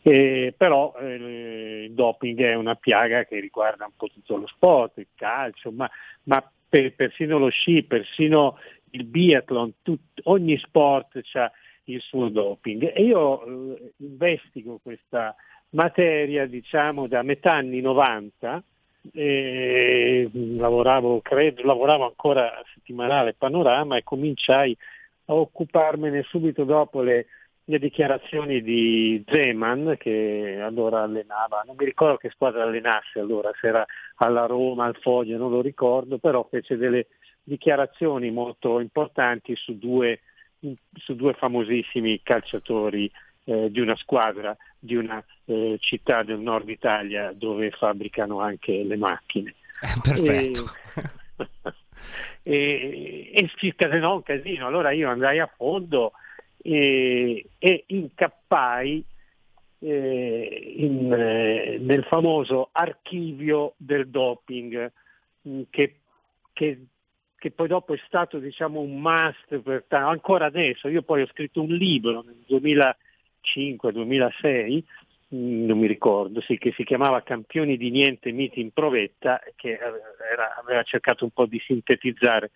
[0.02, 4.98] Eh, però eh, il doping è una piaga che riguarda un po' tutto lo sport,
[4.98, 5.88] il calcio, ma,
[6.24, 8.58] ma per- persino lo sci, persino
[8.90, 11.50] il biathlon, tut- ogni sport ha
[11.84, 12.92] il suo doping.
[12.92, 15.34] E io eh, investigo questa
[15.70, 18.62] materia diciamo da metà anni 90
[19.12, 24.76] e lavoravo, credo, lavoravo ancora a settimanale Panorama e cominciai
[25.26, 27.26] a occuparmene subito dopo le,
[27.64, 33.68] le dichiarazioni di Zeman che allora allenava, non mi ricordo che squadra allenasse allora, se
[33.68, 33.84] era
[34.16, 37.06] alla Roma, al Foggia, non lo ricordo, però fece delle
[37.42, 40.20] dichiarazioni molto importanti su due,
[40.94, 43.10] su due famosissimi calciatori
[43.44, 48.96] eh, di una squadra di una eh, città del nord Italia dove fabbricano anche le
[48.96, 49.54] macchine.
[50.02, 50.70] Perfetto.
[52.44, 56.12] E, e si scatenò un casino, allora io andai a fondo
[56.56, 59.04] e, e incappai
[59.78, 64.90] eh, in, eh, nel famoso archivio del doping
[65.42, 65.96] mh, che,
[66.52, 66.86] che-
[67.36, 70.86] che poi dopo è stato diciamo un must per ancora adesso.
[70.86, 72.44] Io poi ho scritto un libro nel
[73.42, 74.82] 2005-2006,
[75.28, 79.72] mh, non mi ricordo, sì, che si chiamava Campioni di niente, miti in provetta, che
[79.72, 79.78] eh,
[80.32, 82.50] era- aveva cercato un po' di sintetizzare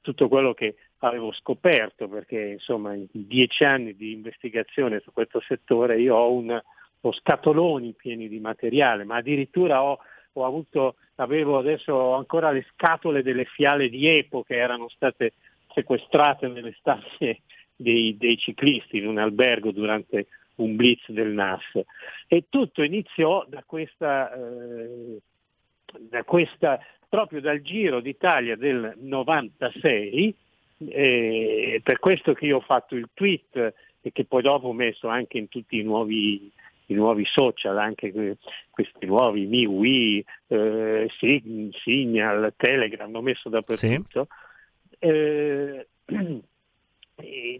[0.00, 6.00] tutto quello che avevo scoperto, perché insomma in dieci anni di investigazione su questo settore
[6.00, 6.60] io ho, un,
[7.00, 9.98] ho scatoloni pieni di materiale, ma addirittura ho,
[10.32, 15.32] ho avuto, avevo adesso ancora le scatole delle fiale di Epo che erano state
[15.72, 17.40] sequestrate nelle stanze
[17.80, 21.80] dei, dei ciclisti in un albergo durante un blitz del NAS.
[22.28, 25.18] E tutto iniziò da questa, eh,
[25.98, 30.34] da questa proprio dal Giro d'Italia del 96,
[30.88, 35.08] eh, per questo che io ho fatto il tweet e che poi dopo ho messo
[35.08, 36.50] anche in tutti i nuovi,
[36.86, 38.36] i nuovi social, anche que-
[38.70, 44.28] questi nuovi MiWi, eh, Sig- Signal, Telegram, l'ho messo dappertutto.
[44.98, 46.40] Eh, eh,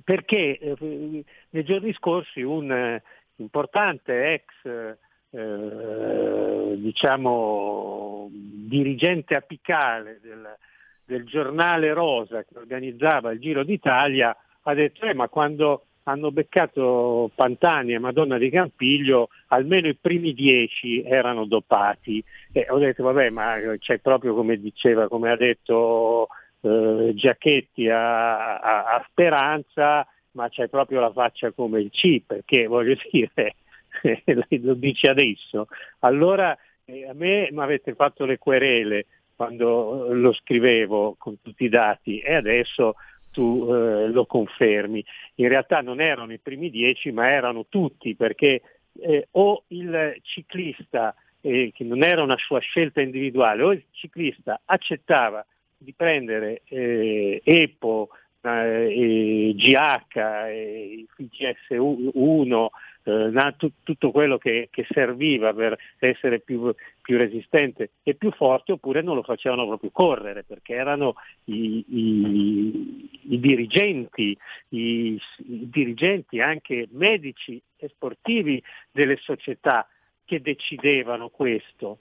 [0.04, 3.02] perché eh, nei giorni scorsi un eh,
[3.36, 4.96] importante ex
[5.32, 10.56] eh, diciamo dirigente apicale del,
[11.04, 17.30] del giornale Rosa che organizzava il Giro d'Italia ha detto eh, ma quando hanno beccato
[17.34, 23.30] Pantani e Madonna di Campiglio almeno i primi dieci erano dopati e ho detto vabbè
[23.30, 26.28] ma c'è proprio come diceva come ha detto
[26.60, 32.66] eh, Giacchetti a, a- a Speranza ma c'è proprio la faccia come il C perché
[32.68, 33.54] voglio dire
[34.02, 35.66] lei lo dice adesso
[36.00, 41.64] allora eh, a me mi avete fatto le querele quando eh, lo scrivevo con tutti
[41.64, 42.94] i dati e adesso
[43.30, 45.04] tu eh, lo confermi.
[45.36, 48.60] In realtà non erano i primi dieci, ma erano tutti, perché
[49.00, 54.60] eh, o il ciclista, eh, che non era una sua scelta individuale, o il ciclista
[54.64, 55.44] accettava
[55.82, 58.10] di prendere eh, EPO,
[58.42, 62.68] eh, GH, e FGS1,
[63.04, 68.72] eh, tu- tutto quello che, che serviva per essere più, più resistente e più forte,
[68.72, 71.14] oppure non lo facevano proprio correre, perché erano
[71.44, 74.36] i, i- i dirigenti,
[74.70, 78.62] i dirigenti anche medici e sportivi
[78.92, 79.88] delle società
[80.26, 82.00] che decidevano questo.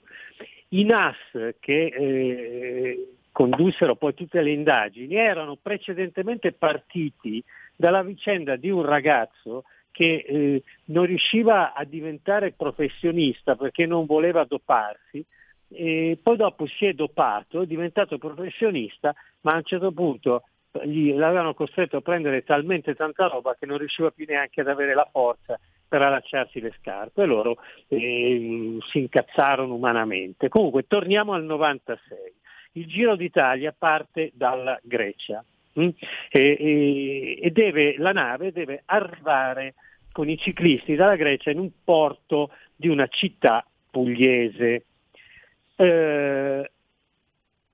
[0.72, 1.16] I NAS
[1.58, 3.08] che eh,
[3.40, 7.42] condussero poi tutte le indagini erano precedentemente partiti
[7.74, 14.44] dalla vicenda di un ragazzo che eh, non riusciva a diventare professionista perché non voleva
[14.44, 15.24] doparsi,
[15.68, 20.42] e poi dopo si è dopato, è diventato professionista, ma a un certo punto
[20.84, 24.92] gli l'avevano costretto a prendere talmente tanta roba che non riusciva più neanche ad avere
[24.92, 27.56] la forza per allacciarsi le scarpe e loro
[27.88, 30.50] eh, si incazzarono umanamente.
[30.50, 32.38] Comunque torniamo al 96.
[32.72, 35.88] Il Giro d'Italia parte dalla Grecia mh?
[36.30, 39.74] E, e, e deve, la nave deve arrivare
[40.12, 44.84] con i ciclisti dalla Grecia in un porto di una città pugliese.
[45.76, 46.70] Eh,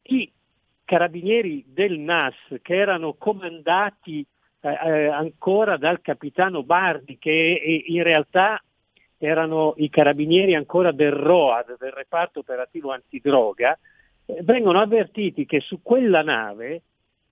[0.02, 0.32] I
[0.84, 4.24] carabinieri del NAS che erano comandati
[4.60, 8.60] eh, eh, ancora dal capitano Bardi che in realtà
[9.18, 13.76] erano i carabinieri ancora del ROAD, del reparto operativo antidroga,
[14.42, 16.82] vengono avvertiti che su quella nave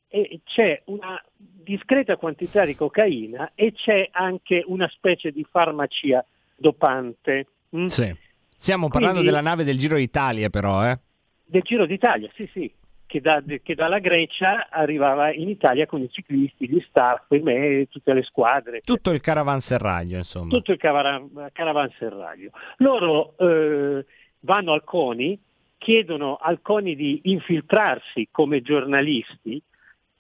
[0.09, 6.25] eh, c'è una discreta quantità di cocaina e c'è anche una specie di farmacia
[6.57, 7.47] dopante.
[7.77, 7.87] Mm?
[7.87, 8.15] Sì.
[8.57, 10.99] Stiamo parlando Quindi, della nave del Giro d'Italia però, eh?
[11.45, 12.73] Del Giro d'Italia, sì, sì
[13.15, 18.13] che, da, che, dalla Grecia arrivava in Italia con i ciclisti, gli staff, me, tutte
[18.13, 18.81] le squadre.
[18.81, 20.49] Tutto il caravanserraglio, insomma.
[20.49, 22.51] Tutto il caravan, caravanserraglio.
[22.79, 24.05] Loro eh,
[24.41, 25.41] vanno al CONI,
[25.85, 29.61] chiedono al CONI di infiltrarsi come giornalisti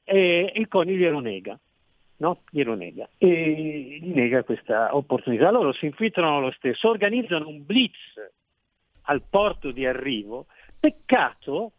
[0.04, 1.58] e il CONI glielo nega.
[2.16, 2.42] No?
[2.50, 5.50] Glielo nega e gli nega questa opportunità.
[5.50, 7.96] Loro si infiltrano lo stesso, organizzano un blitz
[9.04, 10.46] al porto di arrivo.
[10.78, 11.72] Peccato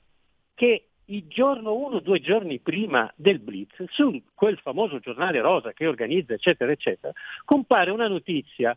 [0.55, 5.86] che il giorno uno due giorni prima del Blitz, su quel famoso giornale rosa che
[5.86, 7.13] organizza, eccetera, eccetera,
[7.43, 8.75] compare una notizia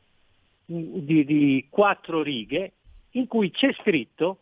[0.66, 2.72] di, di quattro righe
[3.12, 4.40] in cui c'è scritto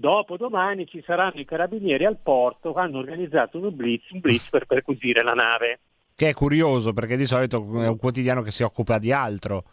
[0.00, 4.48] dopo domani ci saranno i carabinieri al porto che hanno organizzato un blitz, un blitz
[4.48, 5.80] per perquisire la nave.
[6.16, 9.64] Che è curioso perché di solito è un quotidiano che si occupa di altro.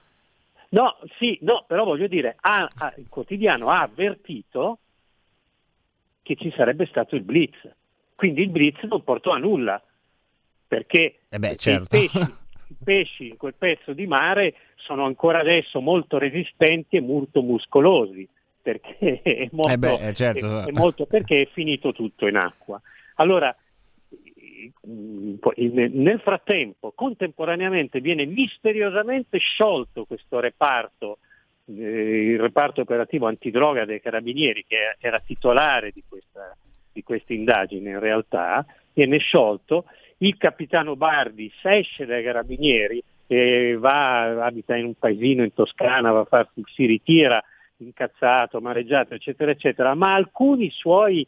[0.70, 4.80] No, sì, no, però voglio dire, ha, ha, il quotidiano ha avvertito
[6.22, 7.58] che ci sarebbe stato il blitz.
[8.14, 9.82] Quindi il blitz non portò a nulla,
[10.68, 11.96] perché eh beh, certo.
[11.96, 12.20] i, pesci,
[12.68, 18.28] i pesci in quel pezzo di mare sono ancora adesso molto resistenti e molto muscolosi,
[18.68, 20.60] perché è molto, eh beh, certo.
[20.60, 22.82] è, è molto perché è finito tutto in acqua.
[23.16, 23.56] Allora,
[24.82, 31.20] nel frattempo, contemporaneamente, viene misteriosamente sciolto questo reparto
[31.66, 36.56] eh, il reparto operativo antidroga dei carabinieri, che era titolare di questa,
[36.92, 39.86] di questa indagine in realtà, viene sciolto,
[40.18, 46.22] il capitano Bardi esce dai carabinieri e va, abita in un paesino in Toscana, va
[46.22, 47.42] a far, si ritira
[47.78, 51.26] incazzato, amareggiato, eccetera, eccetera, ma alcuni suoi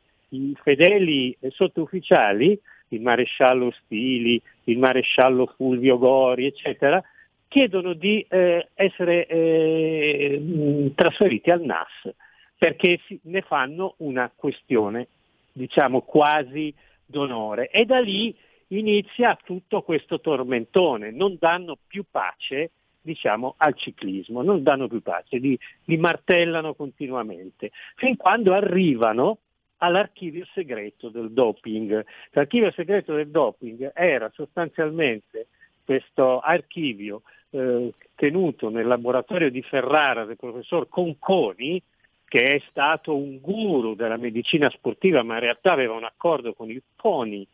[0.62, 7.04] fedeli sottufficiali, il maresciallo Stili, il maresciallo Fulvio Gori, eccetera,
[7.47, 12.14] chiedono di eh, essere eh, trasferiti al NAS
[12.58, 15.08] perché ne fanno una questione,
[15.52, 16.74] diciamo quasi
[17.06, 17.70] d'onore.
[17.70, 18.36] E da lì
[18.68, 22.72] inizia tutto questo tormentone, non danno più pace
[23.10, 29.39] diciamo, al ciclismo, non danno più pace, li, li martellano continuamente, fin quando arrivano
[29.78, 32.05] all'archivio segreto del doping.
[32.32, 35.47] L'archivio segreto del doping era sostanzialmente
[35.84, 41.82] questo archivio eh, tenuto nel laboratorio di Ferrara del professor Conconi,
[42.28, 46.70] che è stato un guru della medicina sportiva, ma in realtà aveva un accordo con
[46.70, 47.47] il CONI,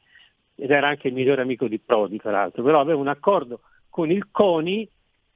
[0.58, 4.28] ed era anche il migliore amico di Prodi peraltro, però aveva un accordo con il
[4.32, 4.90] CONI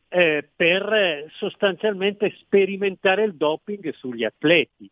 [0.10, 4.90] eh, per sostanzialmente sperimentare il doping sugli atleti.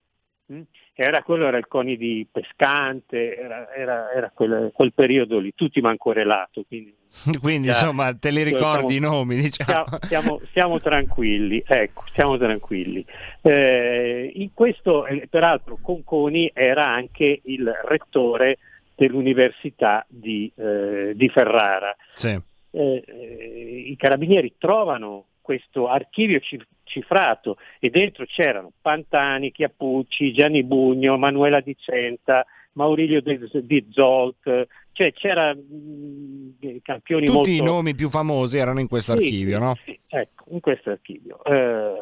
[0.54, 0.62] Mm?
[0.94, 5.82] Era quello era il CONI di Pescante, era, era, era quel, quel, periodo lì, tutti
[5.82, 6.64] manco relato.
[6.68, 6.96] Quindi,
[7.42, 9.86] quindi già, insomma te li ricordi siamo, i nomi, diciamo.
[10.04, 13.06] Siamo, siamo, tranquilli, ecco, siamo tranquilli.
[13.42, 18.58] Eh, in questo, eh, peraltro, Conconi era anche il rettore
[18.96, 21.96] dell'Università di, eh, di Ferrara.
[22.14, 22.40] Sì.
[22.78, 26.40] Eh, eh, I carabinieri trovano questo archivio
[26.84, 35.12] cifrato e dentro c'erano Pantani, Chiappucci, Gianni Bugno, Manuela Di Centa, Maurilio Di Zolt, cioè
[35.14, 37.50] c'era mh, campioni Tutti molto...
[37.50, 39.76] i nomi più famosi erano in questo sì, archivio, no?
[39.84, 41.44] Sì, ecco, in questo archivio.
[41.46, 41.94] Eh,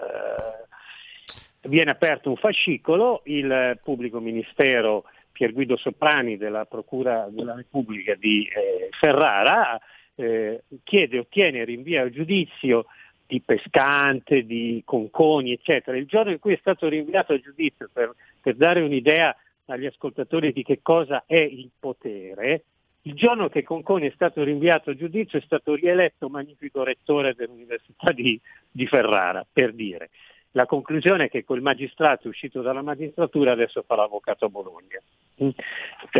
[1.69, 8.45] viene aperto un fascicolo, il pubblico ministero Pier Guido Soprani della Procura della Repubblica di
[8.45, 9.79] eh, Ferrara
[10.15, 12.85] eh, chiede, ottiene rinvio a giudizio
[13.27, 15.97] di Pescante, di Conconi, eccetera.
[15.97, 19.35] Il giorno in cui è stato rinviato a giudizio, per, per dare un'idea
[19.65, 22.63] agli ascoltatori di che cosa è il potere,
[23.05, 28.11] il giorno che Conconi è stato rinviato a giudizio è stato rieletto magnifico rettore dell'Università
[28.11, 28.39] di,
[28.71, 30.09] di Ferrara, per dire.
[30.55, 35.01] La conclusione è che quel magistrato uscito dalla magistratura adesso fa l'avvocato a Bologna.
[35.43, 35.49] Mm.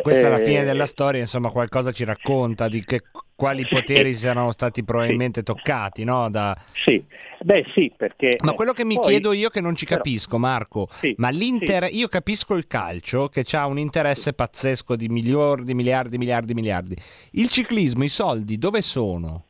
[0.02, 3.02] Questa è la Eh, fine della storia, insomma, qualcosa ci racconta di che,
[3.34, 6.30] quali poteri siano stati probabilmente toccati, no?
[6.30, 6.54] Da...
[6.74, 7.02] Sì,
[7.40, 8.36] beh sì, perché...
[8.44, 12.10] Ma quello che mi poi- chiedo io che non ci capisco, Marco, ma l'Inter, io
[12.10, 16.96] capisco il calcio che ha un interesse pazzesco di miliardi, miliardi, miliardi, miliardi.
[17.32, 19.46] Il ciclismo, i soldi, dove sono?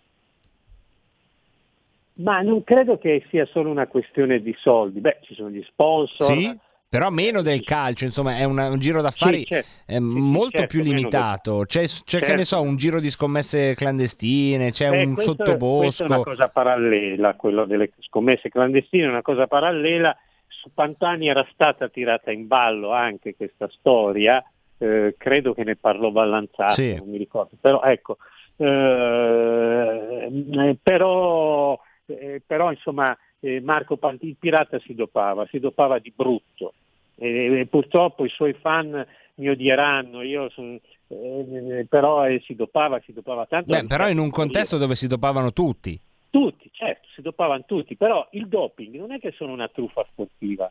[2.17, 4.99] Ma non credo che sia solo una questione di soldi.
[5.01, 6.37] Beh, ci sono gli sponsor.
[6.37, 6.57] Sì?
[6.87, 9.67] Però meno del calcio, insomma, è una- un giro d'affari Sì, certo.
[9.85, 11.63] eh, molto certo, più meno del- limitato.
[11.67, 12.35] C'è, c'è, che Certo.
[12.35, 15.81] ne so, un giro di scommesse clandestine, c'è Beh, un questo- sottobosco.
[15.83, 20.15] Questa è una cosa parallela, quello delle scommesse clandestine è una cosa parallela.
[20.47, 24.41] Su Pantani era stata tirata in ballo anche questa storia,
[24.77, 26.95] eh, credo che ne parlò Ballanzati, Sì.
[26.95, 28.17] non mi ricordo, però ecco,
[28.55, 30.27] eh,
[30.69, 31.77] eh, però,
[32.07, 36.73] eh, però insomma eh, Marco Pantani, il pirata si dopava, si dopava di brutto
[37.15, 43.13] e, purtroppo i suoi fan mi odieranno, io son- eh, però eh, si dopava, si
[43.13, 43.69] dopava tanto.
[43.69, 45.99] Beh, però in un contesto dove si dopavano tutti.
[46.29, 50.69] Tutti, certo, si dopavano tutti, però il doping non è che sono una truffa sportiva,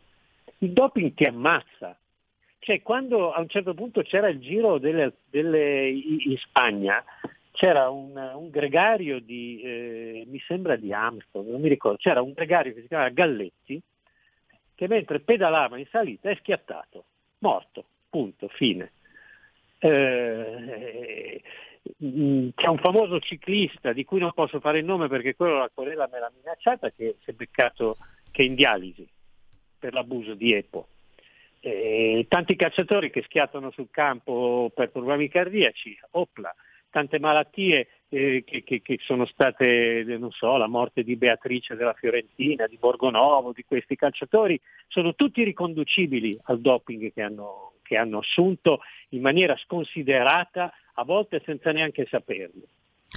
[0.59, 1.97] il doping ti ammazza.
[2.59, 7.03] Cioè, quando a un certo punto c'era il giro delle, delle- in Spagna,
[7.55, 12.33] c'era un, un gregario di, eh, mi sembra di Amsterdam, non mi ricordo, c'era un
[12.33, 13.81] gregario che si chiamava Galletti,
[14.75, 17.05] che mentre pedalava in salita è schiattato,
[17.39, 18.91] morto, punto, fine.
[19.79, 21.41] Eh,
[22.03, 25.71] mm, c'è un famoso ciclista di cui non posso fare il nome perché quello la
[25.73, 27.97] querela me l'ha minacciata che si è beccato
[28.31, 29.07] che è in dialisi
[29.79, 30.87] per l'abuso di EPO.
[31.61, 36.53] Eh, tanti calciatori che schiattano sul campo per problemi cardiaci, opla,
[36.95, 41.75] tante malattie eh, che, che- che sono state, eh, non so, la morte di Beatrice
[41.75, 47.97] della Fiorentina, di Borgonovo, di questi calciatori, sono tutti riconducibili al doping che hanno, che
[47.97, 48.79] hanno assunto
[49.09, 52.61] in maniera sconsiderata, a volte senza neanche saperlo.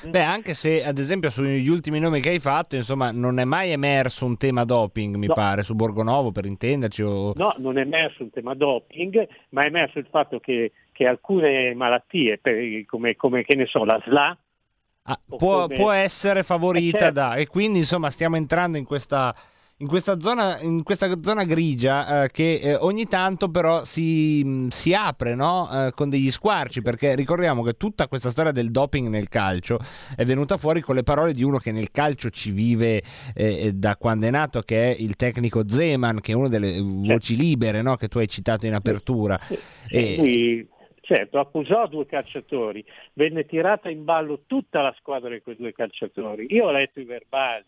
[0.04, 3.70] Beh, anche se ad esempio sugli ultimi nomi che hai fatto, insomma, non è mai
[3.70, 5.34] emerso un tema doping, mi No.
[5.34, 7.02] pare, su Borgonovo per intenderci.
[7.02, 7.32] O...
[7.36, 11.74] No, non è emerso il tema doping, ma è emerso il fatto che, che alcune
[11.74, 14.36] malattie, per- come, come, che ne so, la SLA,
[15.10, 17.14] Ah, può, come- può essere favorita Eh, certo.
[17.14, 19.34] da e quindi insomma stiamo entrando in questa,
[19.78, 24.68] in questa zona in questa zona grigia eh, che eh, ogni tanto però si, mh,
[24.68, 25.86] si apre no?
[25.86, 29.78] Eh, con degli squarci perché ricordiamo che tutta questa storia del doping nel calcio
[30.14, 33.02] è venuta fuori con le parole di uno che nel calcio ci vive
[33.34, 37.34] eh, da quando è nato che è il tecnico Zeman che è una delle voci
[37.34, 37.96] libere no?
[37.96, 39.40] che tu hai citato in apertura
[39.88, 40.28] E-
[41.08, 42.84] certo, accusò due calciatori,
[43.14, 46.48] venne tirata in ballo tutta la squadra di quei due calciatori.
[46.50, 47.64] Io ho letto i verbali,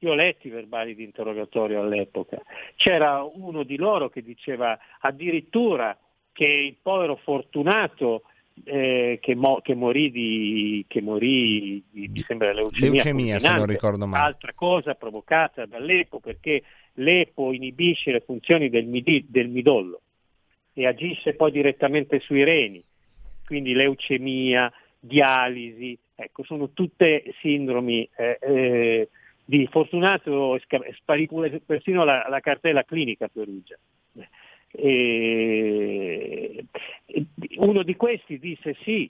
[0.00, 2.42] io ho letto i verbali di interrogatorio all'epoca.
[2.76, 5.98] C'era uno di loro che diceva addirittura
[6.32, 8.24] che il povero fortunato
[8.64, 13.66] eh, che, mo- che morì di, che morì di, mi sembra leucemia, Leucemia, se non
[13.66, 14.26] ricordo male.
[14.26, 20.02] altra cosa provocata dall'EPO perché l'EPO inibisce le funzioni del, midi- del midollo
[20.74, 22.82] e agisce poi direttamente sui reni,
[23.46, 29.08] quindi leucemia, dialisi, ecco, sono tutte sindromi eh, eh,
[29.44, 33.78] di Fortunato, è sparita persino la, la cartella clinica Perugia.
[34.76, 36.64] E-
[37.06, 37.26] e
[37.58, 39.08] uno di questi disse sì,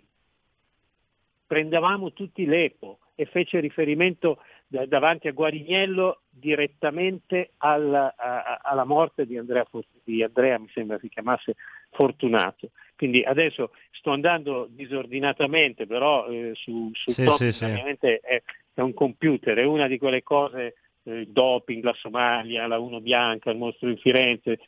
[1.47, 9.27] prendevamo tutti l'EPO e fece riferimento da- davanti a Guarignello direttamente alla, a- alla morte
[9.27, 9.67] di Andrea,
[10.03, 11.55] di Andrea, mi sembra si chiamasse
[11.91, 12.71] Fortunato.
[12.97, 17.65] Quindi adesso sto andando disordinatamente, però eh, su, sul Sì, doping sì, sì.
[17.65, 18.43] ovviamente è,
[18.73, 23.01] è un computer, è una di quelle cose, eh, il doping, la Somalia, la Uno
[23.01, 24.61] Bianca, il mostro di Firenze,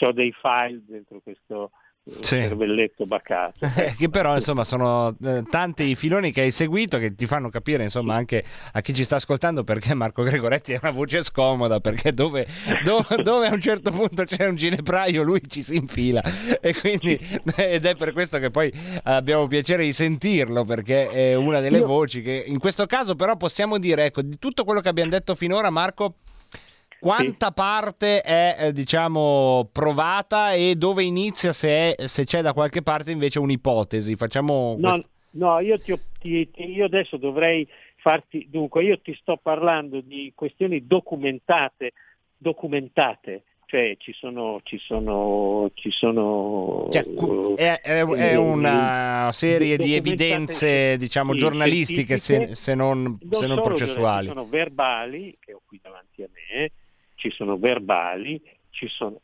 [0.00, 1.70] ho dei file dentro questo
[2.20, 2.36] Sì.
[2.36, 3.66] cervelletto bacato.
[3.76, 7.48] Eh, che però insomma sono eh, tanti i filoni che hai seguito che ti fanno
[7.48, 11.80] capire insomma anche a chi ci sta ascoltando perché Marco Gregoretti è una voce scomoda
[11.80, 12.46] perché dove,
[12.84, 16.22] dove- dove a un certo punto c'è un ginepraio lui ci si infila
[16.60, 17.18] e quindi
[17.56, 21.86] ed è per questo che poi abbiamo piacere di sentirlo perché è una delle Io-
[21.86, 25.34] voci che in questo caso però possiamo dire ecco di tutto quello che abbiamo detto
[25.34, 26.14] finora Marco
[26.98, 32.82] quanta parte è eh, diciamo provata e dove inizia se, è- se c'è da qualche
[32.82, 34.16] parte invece un'ipotesi?
[34.16, 37.66] Facciamo No, no io, ti ti- io adesso dovrei
[37.98, 41.92] farti, dunque io ti sto parlando di questioni documentate,
[42.36, 49.76] documentate, cioè ci sono, ci sono, ci sono Cioè, cu- è, è- è una serie
[49.76, 54.26] di evidenze, diciamo, sì, giornalistiche, se, se non, non se non processuali.
[54.28, 56.70] Sono verbali, che ho qui davanti a me,
[57.16, 58.40] ci sono verbali,
[58.70, 59.20] ci sono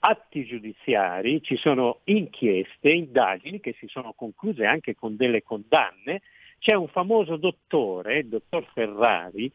[0.00, 6.22] atti giudiziari, ci sono inchieste, indagini che si sono concluse anche con delle condanne.
[6.58, 9.50] C'è un famoso dottore, il dottor Ferrari,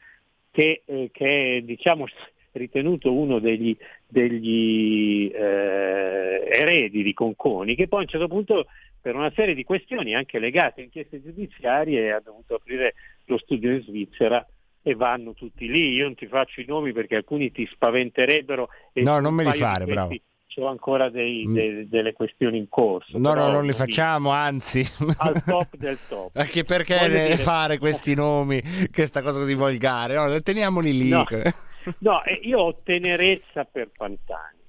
[0.52, 2.06] che, eh, che è diciamo,
[2.54, 3.76] ritenuto uno degli,
[4.08, 8.66] degli eh, eredi di Conconi, che poi a un certo punto
[9.02, 12.94] per una serie di questioni anche legate a inchieste giudiziarie ha dovuto aprire
[13.26, 14.46] lo studio in Svizzera
[14.84, 15.94] e vanno tutti lì.
[15.94, 18.70] Io non ti faccio i nomi perché alcuni ti spaventerebbero.
[18.92, 20.16] E No, non me li fare, bravo.
[20.54, 21.54] C'ho ancora dei- Mm.
[21.56, 23.18] de- delle questioni in corso.
[23.18, 24.86] No, no, non li facciamo, anzi.
[25.18, 26.30] Al top del top.
[26.38, 28.62] Anche perché dire- fare questi nomi,
[28.94, 30.14] questa cosa così volgare?
[30.14, 31.10] No, teniamoli lì.
[31.10, 31.26] No.
[32.00, 34.60] No, io ho tenerezza per Pantani,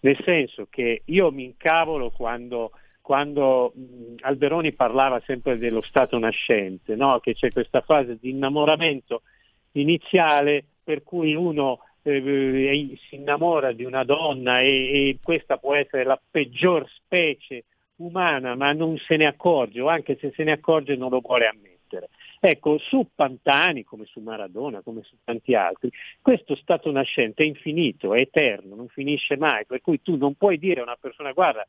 [0.00, 2.70] nel senso che io mi incavolo quando,
[3.02, 3.74] quando
[4.20, 7.20] Alberoni parlava sempre dello stato nascente, no?
[7.20, 9.22] che c'è questa fase di innamoramento
[9.74, 15.74] iniziale per cui uno eh, eh, si innamora di una donna e, e questa può
[15.74, 17.64] essere la peggior specie
[17.96, 21.46] umana, ma non se ne accorge, o anche se se ne accorge non lo vuole
[21.46, 22.08] ammettere.
[22.40, 28.12] Ecco, su Pantani, come su Maradona, come su tanti altri, questo stato nascente è infinito,
[28.12, 31.66] è eterno, non finisce mai, per cui tu non puoi dire a una persona guarda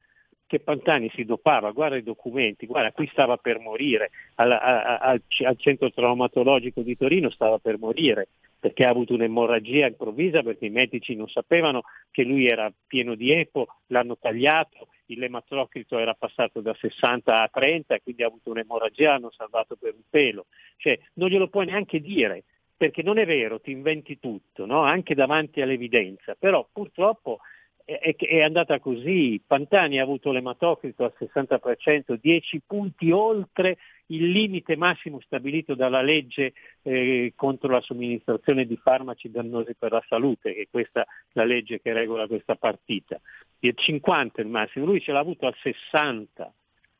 [0.48, 5.22] che Pantani si dopava, guarda i documenti, guarda qui stava per morire, al, a- al,
[5.58, 8.28] centro traumatologico di Torino stava per morire
[8.66, 13.32] perché ha avuto un'emorragia improvvisa perché i medici non sapevano che lui era pieno di
[13.32, 18.50] EPO, l'hanno tagliato, il lematrocrito era passato da 60 a 30 e quindi ha avuto
[18.50, 20.48] un'emorragia, l'hanno salvato per un pelo.
[20.78, 22.44] Cioè, non glielo puoi neanche dire,
[22.76, 24.82] perché non è vero, ti inventi tutto, no?
[24.82, 27.40] anche davanti all'evidenza, però purtroppo
[27.86, 29.40] è, è- andata così.
[29.46, 33.78] Pantani ha avuto l'ematocrito al 60%, 10 punti oltre
[34.08, 40.04] il limite massimo stabilito dalla legge eh, contro la somministrazione di farmaci dannosi per la
[40.08, 43.20] salute, che è questa la legge che regola questa partita.
[43.60, 46.54] Il 50 è il massimo, lui ce l'ha avuto al 60,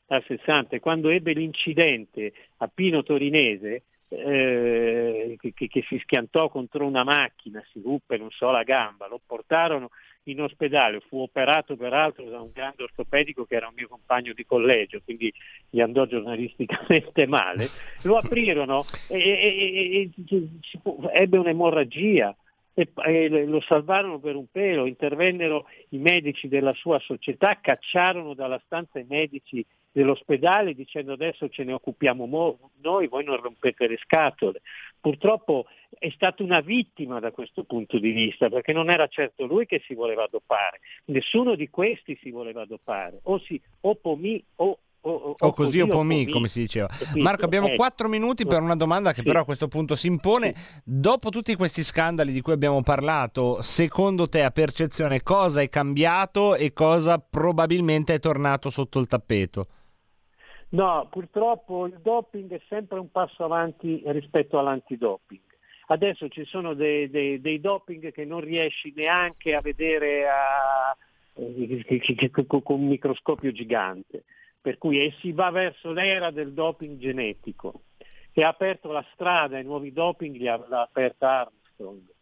[0.06, 6.86] al 60 e quando ebbe l'incidente a Pino Torinese, eh, che, che- si schiantò contro
[6.86, 9.90] una macchina, si ruppe, non so, la gamba, lo portarono
[10.24, 14.44] in ospedale, fu operato peraltro da un grande ortopedico che era un mio compagno di
[14.44, 15.32] collegio, quindi
[15.68, 17.70] gli andò giornalisticamente male,
[18.02, 20.48] lo aprirono e, e- e- e-
[21.12, 22.34] ebbe un'emorragia
[22.74, 28.98] e lo salvarono per un pelo, intervennero i medici della sua società, cacciarono dalla stanza
[28.98, 29.64] i medici
[29.96, 34.60] dell'ospedale dicendo adesso ce ne occupiamo mo- noi, voi non rompete le scatole.
[35.00, 35.64] Purtroppo
[35.98, 39.82] è stato una vittima da questo punto di vista, perché non era certo lui che
[39.86, 45.10] si voleva dopare, nessuno di questi si voleva dopare, o si o pomì o, o,
[45.10, 46.26] o- O così o pomì.
[46.28, 46.88] come si diceva.
[47.14, 47.76] Marco, abbiamo Ecco.
[47.76, 49.26] quattro minuti per una domanda che Sì.
[49.26, 50.54] però a questo punto si impone.
[50.84, 56.54] Dopo tutti questi scandali di cui abbiamo parlato, secondo te a percezione cosa è cambiato
[56.54, 59.68] e cosa probabilmente è tornato sotto il tappeto?
[60.68, 65.40] No, purtroppo il doping è sempre un passo avanti rispetto all'antidoping.
[65.88, 70.96] Adesso ci sono dei, dei- dei doping che non riesci neanche a vedere a-
[71.34, 72.02] eh,
[72.46, 74.24] con un microscopio gigante,
[74.60, 77.82] per cui e si va verso l'era del doping genetico,
[78.32, 82.14] che ha aperto la strada ai nuovi doping, l'ha aperta Armstrong.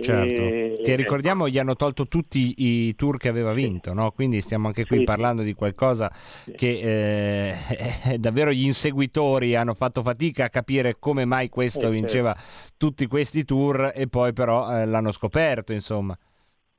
[0.00, 4.10] Certo, E- che ricordiamo gli hanno tolto tutti i tour che aveva vinto, no?
[4.10, 6.10] quindi stiamo anche qui Sì, parlando di qualcosa
[6.54, 7.54] che
[8.10, 12.36] eh, davvero gli inseguitori hanno fatto fatica a capire come mai questo Eh, vinceva
[12.76, 16.16] tutti questi tour e poi però eh, l'hanno scoperto, insomma.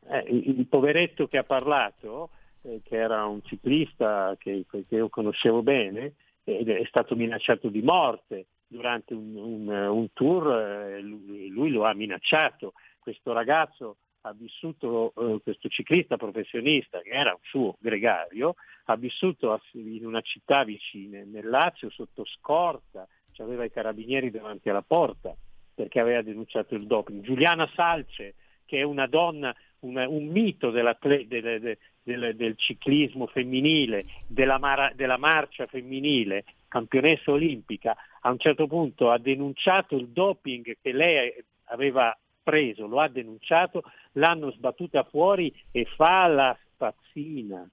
[0.07, 2.29] Eh, il, poveretto che ha parlato,
[2.61, 6.13] eh, che era un ciclista che, che io conoscevo bene,
[6.43, 11.85] ed è stato minacciato di morte durante un, un- un tour, eh, lui, lui lo
[11.85, 12.73] ha minacciato.
[13.05, 19.61] Questo ragazzo ha vissuto, eh, questo ciclista professionista che era un suo gregario, ha vissuto
[19.73, 25.35] in una città vicina, nel Lazio, sotto scorta, aveva i carabinieri davanti alla porta
[25.75, 27.21] perché aveva denunciato il doping.
[27.21, 28.33] Giuliana Salce,
[28.65, 34.57] che è una donna, una- un mito dell'atle- del, del- del- del ciclismo femminile, della,
[34.57, 40.91] mara- della marcia femminile, campionessa olimpica, a un certo punto ha denunciato il doping che
[40.91, 41.31] lei
[41.65, 43.81] aveva preso, lo ha denunciato,
[44.13, 47.67] l'hanno sbattuta fuori e fa la spazzina.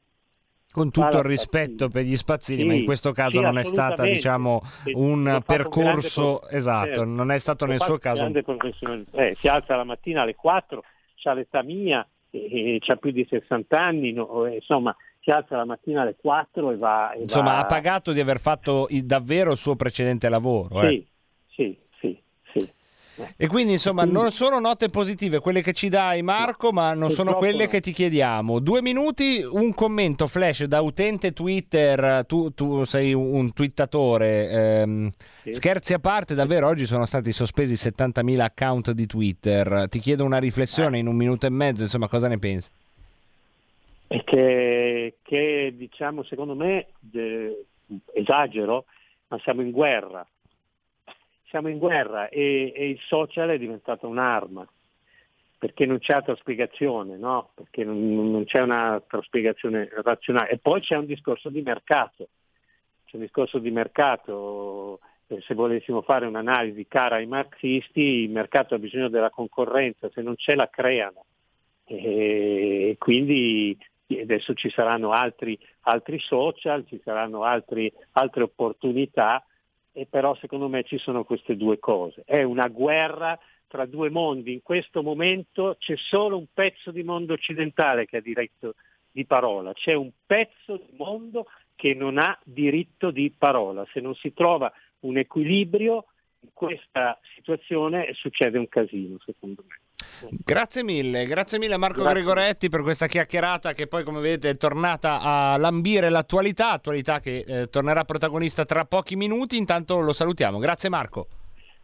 [0.72, 3.62] Con tutto il rispetto per gli spazzini, ma Sì, in questo caso sì, non è
[3.64, 4.62] stato diciamo
[4.94, 8.30] un percorso pro- esatto, non è stato nel suo un caso.
[9.10, 10.82] Eh, si alza la mattina alle 4,
[11.24, 15.66] ha l'età mia, e, ha più di 60 anni, no, eh, insomma si alza la
[15.66, 17.12] mattina alle 4 e va...
[17.12, 20.80] e insomma va- ha pagato di aver fatto il- davvero il suo precedente lavoro.
[20.82, 20.88] eh.
[20.88, 21.06] Sì,
[21.48, 21.78] sì.
[23.36, 27.34] E quindi insomma non sono note positive quelle che ci dai Marco, ma non sono
[27.34, 28.58] quelle che ti chiediamo.
[28.58, 35.10] Due minuti, un commento flash da utente Twitter, tu, tu sei un, twittatore, ehm,
[35.50, 40.38] scherzi a parte, davvero oggi sono stati sospesi 70.000 account di Twitter, ti chiedo una
[40.38, 42.70] riflessione in un minuto e mezzo, insomma cosa ne pensi?
[44.08, 47.64] E che, che, diciamo secondo me eh,
[48.12, 48.84] esagero,
[49.28, 50.26] ma siamo in guerra.
[51.52, 54.66] Siamo in guerra e, e il social è diventato un'arma,
[55.58, 57.50] perché non c'è altra spiegazione, no?
[57.54, 60.48] Perché non, non c'è un'altra spiegazione razionale.
[60.48, 62.28] E poi c'è un discorso di mercato.
[63.04, 65.00] C'è un discorso di mercato.
[65.26, 70.22] eh, Se volessimo fare un'analisi cara ai marxisti, il mercato ha bisogno della concorrenza, se
[70.22, 71.26] non ce la creano.
[71.84, 73.76] E quindi
[74.18, 79.44] adesso ci saranno altri, altri social, ci saranno altri- altre opportunità,
[79.92, 82.22] e però secondo me ci sono queste due cose.
[82.24, 83.38] È una guerra
[83.68, 84.52] tra due mondi.
[84.52, 88.74] In questo momento c'è solo un pezzo di mondo occidentale che ha diritto
[89.10, 93.86] di parola, c'è un pezzo di mondo che non ha diritto di parola.
[93.92, 96.06] Se non si trova un equilibrio
[96.40, 99.76] in questa situazione succede un casino, secondo me.
[100.30, 102.22] Grazie mille, grazie mille Marco Grazie.
[102.22, 107.44] Gregoretti per questa chiacchierata che poi come vedete è tornata a lambire l'attualità, attualità che
[107.46, 110.58] eh, tornerà protagonista tra pochi minuti, intanto lo salutiamo.
[110.58, 111.26] Grazie Marco.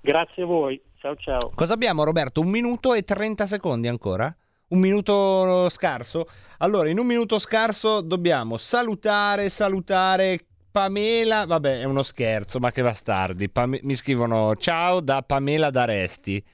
[0.00, 1.50] Grazie a voi, ciao ciao.
[1.54, 2.40] Cosa abbiamo Roberto?
[2.40, 4.34] Un minuto e 30 secondi ancora?
[4.68, 6.26] Un minuto scarso?
[6.58, 10.40] Allora, in un minuto scarso dobbiamo salutare, salutare
[10.70, 13.48] Pamela, vabbè è uno scherzo, ma che bastardi.
[13.48, 16.44] Pame- mi scrivono ciao da Pamela D'Aresti.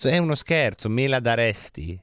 [0.00, 2.00] È uno scherzo, Mela D'Aresti.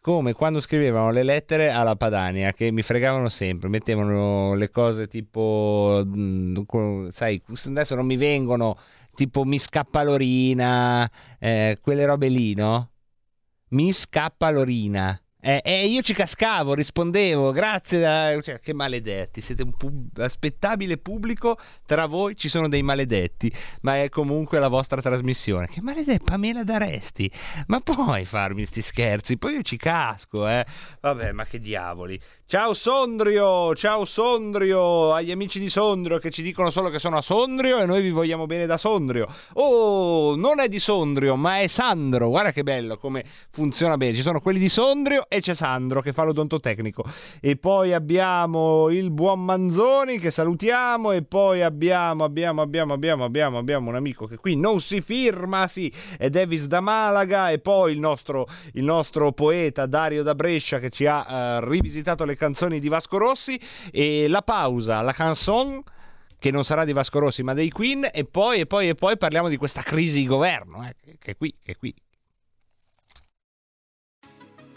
[0.00, 6.02] Come quando scrivevano le lettere alla Padania, che mi fregavano sempre, mettevano le cose tipo,
[6.04, 8.78] mm, sai, adesso non mi vengono,
[9.14, 12.90] tipo mi scappa l'orina, eh, quelle robe lì, no?
[13.70, 15.20] Mi scappa l'orina.
[15.48, 20.98] E eh, io ci cascavo, rispondevo, grazie, da- cioè, che maledetti, siete un pub- aspettabile
[20.98, 25.68] pubblico, tra voi ci sono dei maledetti, ma è comunque la vostra trasmissione.
[25.68, 27.30] Che maledetta, Pamela d'Aresti,
[27.68, 29.38] ma puoi farmi sti scherzi?
[29.38, 30.66] Poi io ci casco, eh.
[31.00, 32.20] Vabbè, ma che diavoli.
[32.44, 37.22] Ciao Sondrio, ciao Sondrio, agli amici di Sondrio che ci dicono solo che sono a
[37.22, 39.32] Sondrio e noi vi vogliamo bene da Sondrio.
[39.52, 44.14] Oh, non è di Sondrio, ma è Sandro, guarda che bello come funziona bene.
[44.14, 47.04] Ci sono quelli di Sondrio e c'è Sandro che fa l'odontotecnico.
[47.40, 53.58] E poi abbiamo il buon Manzoni che salutiamo e poi abbiamo, abbiamo, abbiamo, abbiamo, abbiamo,
[53.58, 57.92] abbiamo un amico che qui non si firma, sì, è Davis da Malaga e poi
[57.92, 62.80] il nostro, il nostro poeta Dario da Brescia che ci ha eh, rivisitato le canzoni
[62.80, 63.60] di Vasco Rossi
[63.90, 65.82] e la pausa, la canzone
[66.38, 69.16] che non sarà di Vasco Rossi ma dei Queen e poi e poi e poi
[69.16, 71.94] parliamo di questa crisi di governo eh, che- è qui, che è qui.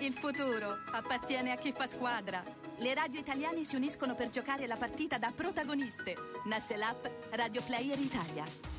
[0.02, 2.42] Il futuro appartiene a chi fa squadra.
[2.78, 6.16] Le radio italiane si uniscono per giocare la partita da protagoniste.
[6.46, 8.79] Nasce l'app Radio Player Italia.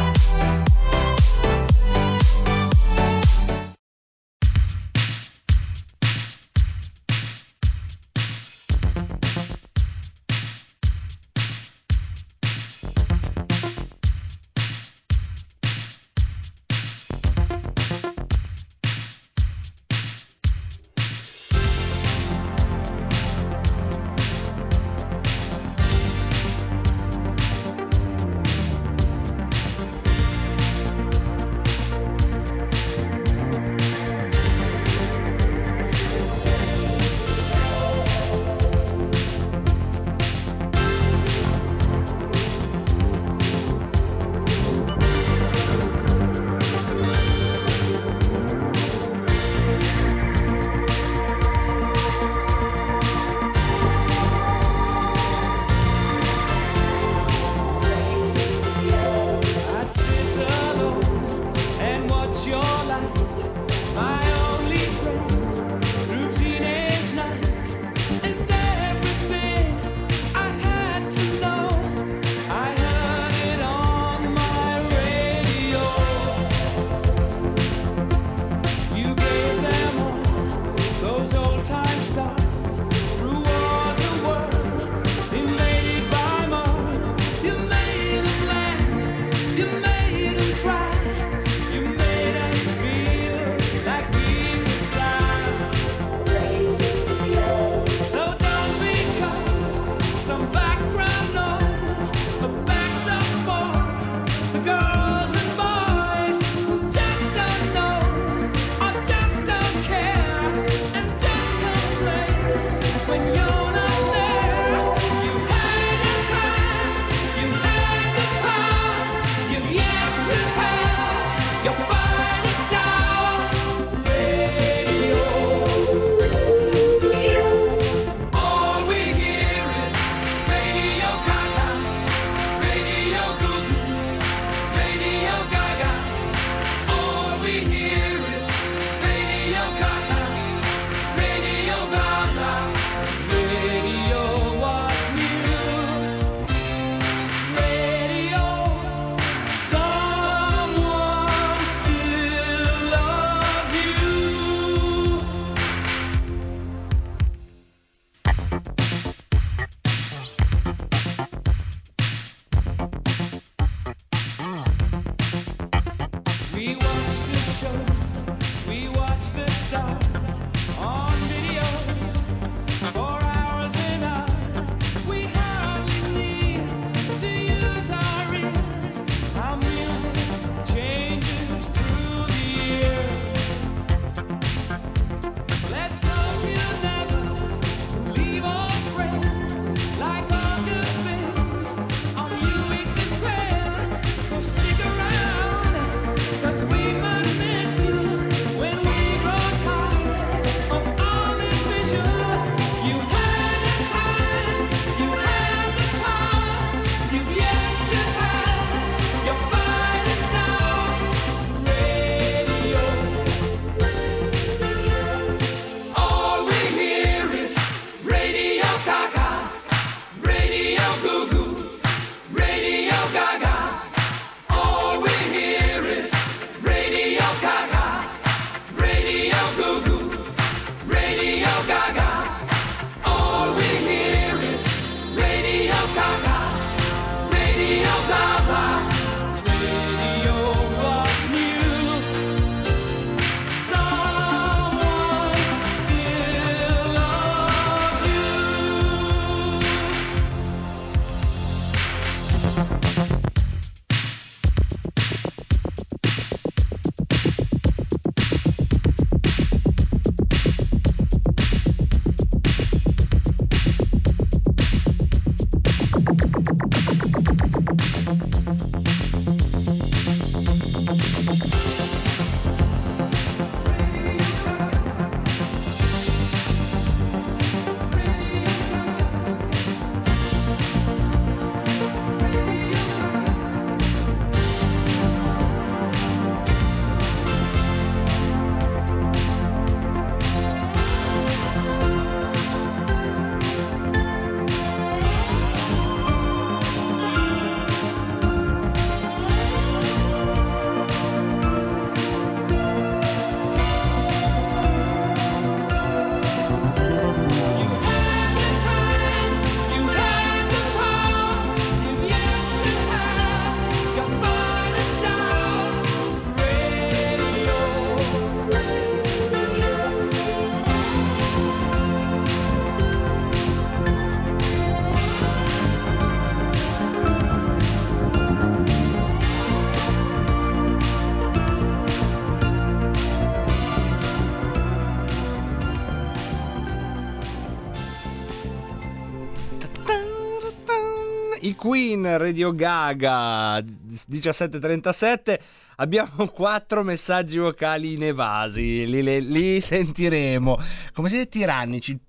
[342.01, 343.63] I Queen, Radio Gaga
[344.07, 345.39] 1737.
[345.81, 350.59] Abbiamo quattro messaggi vocali inevasi, li, li, li sentiremo.
[350.93, 351.99] Come siete tirannici,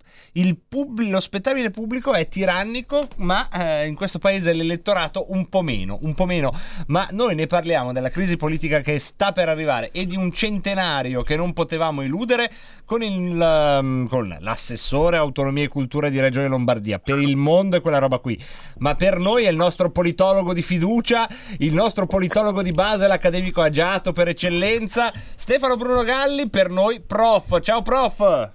[0.68, 5.98] pub- lo spettabile pubblico è tirannico, ma eh, in questo paese l'elettorato un po' meno,
[6.02, 6.52] un po' meno.
[6.88, 11.22] Ma noi ne parliamo della crisi politica che sta per arrivare e di un centenario
[11.22, 12.50] che non potevamo eludere
[12.84, 13.38] con, il,
[13.80, 16.98] um, con l'assessore autonomia e cultura di Regione Lombardia.
[16.98, 18.38] Per il mondo è quella roba qui,
[18.78, 23.61] ma per noi è il nostro politologo di fiducia, il nostro politologo di base, l'accademico
[23.62, 27.60] agiato per eccellenza, Stefano Bruno Galli, per noi prof.
[27.60, 28.50] Ciao prof!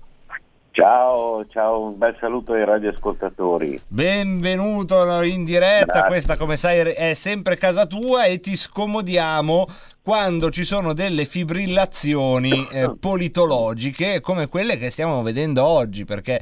[0.78, 3.82] Ciao, ciao, un bel saluto ai radioascoltatori.
[3.88, 6.08] Benvenuto in diretta, Grazie.
[6.08, 9.68] questa come sai è sempre casa tua e ti scomodiamo
[10.04, 16.40] quando ci sono delle fibrillazioni eh, politologiche come quelle che stiamo vedendo oggi, perché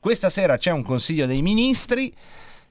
[0.00, 2.12] questa sera c'è un Consiglio dei Ministri.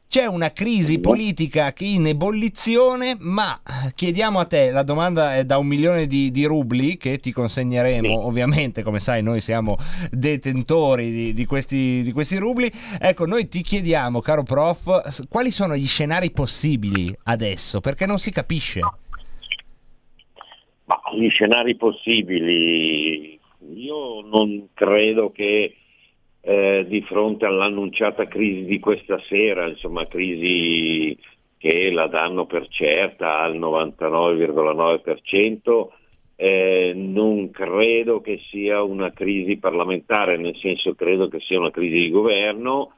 [0.10, 3.60] C'è una crisi politica che in ebollizione, ma
[3.94, 8.08] chiediamo a te, la domanda è da un milione di, di rubli che ti consegneremo,
[8.08, 8.14] Sì.
[8.26, 9.76] ovviamente come sai noi siamo
[10.10, 15.76] detentori di, di questi, di questi rubli, ecco noi ti chiediamo caro prof, quali sono
[15.76, 18.80] gli scenari possibili adesso, perché non si capisce.
[20.86, 23.38] Ma gli scenari possibili,
[23.76, 25.76] io non credo che
[26.48, 31.20] eh, di fronte all'annunciata crisi di questa sera, insomma crisi
[31.58, 35.88] che la danno per certa al 99,9%,
[36.38, 41.98] eh, non credo che sia una crisi parlamentare, nel senso credo che sia una crisi
[41.98, 42.94] di governo,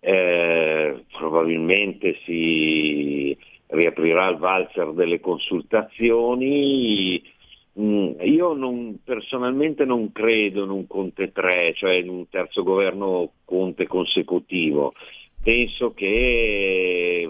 [0.00, 3.36] eh, probabilmente si
[3.66, 7.22] riaprirà il valzer delle consultazioni.
[7.80, 13.32] Mm, Io non- personalmente non credo in un Conte 3, cioè in un terzo governo
[13.44, 14.94] Conte consecutivo.
[15.42, 17.28] Penso che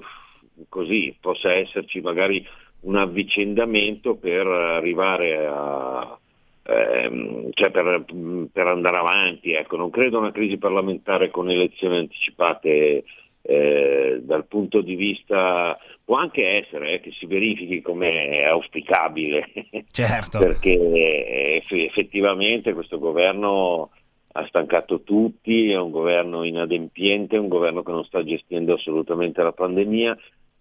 [0.69, 2.45] così possa esserci magari
[2.81, 6.19] un avvicendamento per arrivare a,
[6.63, 8.05] ehm, cioè per,
[8.53, 9.53] per andare avanti.
[9.53, 13.05] Ecco, non credo a una crisi parlamentare con elezioni anticipate
[13.51, 19.49] eh, dal punto di vista, può anche essere eh, che si verifichi come è auspicabile,
[19.91, 20.39] Certo.
[20.39, 23.89] perché eh, eff- effettivamente questo governo
[24.33, 29.43] ha stancato tutti, è un governo inadempiente, è un governo che non sta gestendo assolutamente
[29.43, 30.15] la pandemia,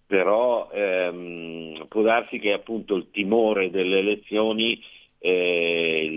[0.06, 4.82] però ehm, può darsi che appunto il timore delle elezioni
[5.20, 6.08] eh,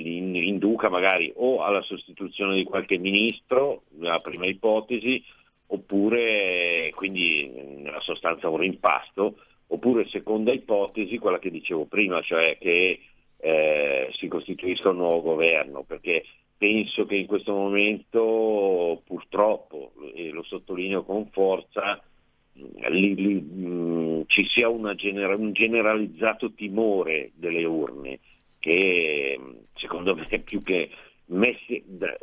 [0.45, 5.21] induca magari o alla sostituzione di qualche ministro, la prima ipotesi,
[5.73, 9.37] oppure quindi nella sostanza un rimpasto,
[9.69, 13.01] oppure seconda ipotesi, quella che dicevo prima, cioè che
[13.37, 16.25] eh, si costituisca un nuovo governo, perché
[16.57, 22.03] penso che in questo momento purtroppo, e lo sottolineo con forza,
[22.53, 28.19] lì- lì, mh, ci sia genera- un generalizzato timore delle urne
[28.59, 29.41] che
[29.75, 30.91] secondo me più che
[31.31, 32.17] messi- da-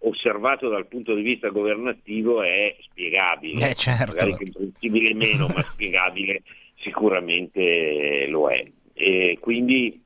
[0.00, 4.12] osservato dal punto di vista governativo è spiegabile, Eh, certo.
[4.14, 6.42] magari comprensibile meno, ma spiegabile
[6.76, 8.64] sicuramente lo è.
[8.94, 10.02] E quindi,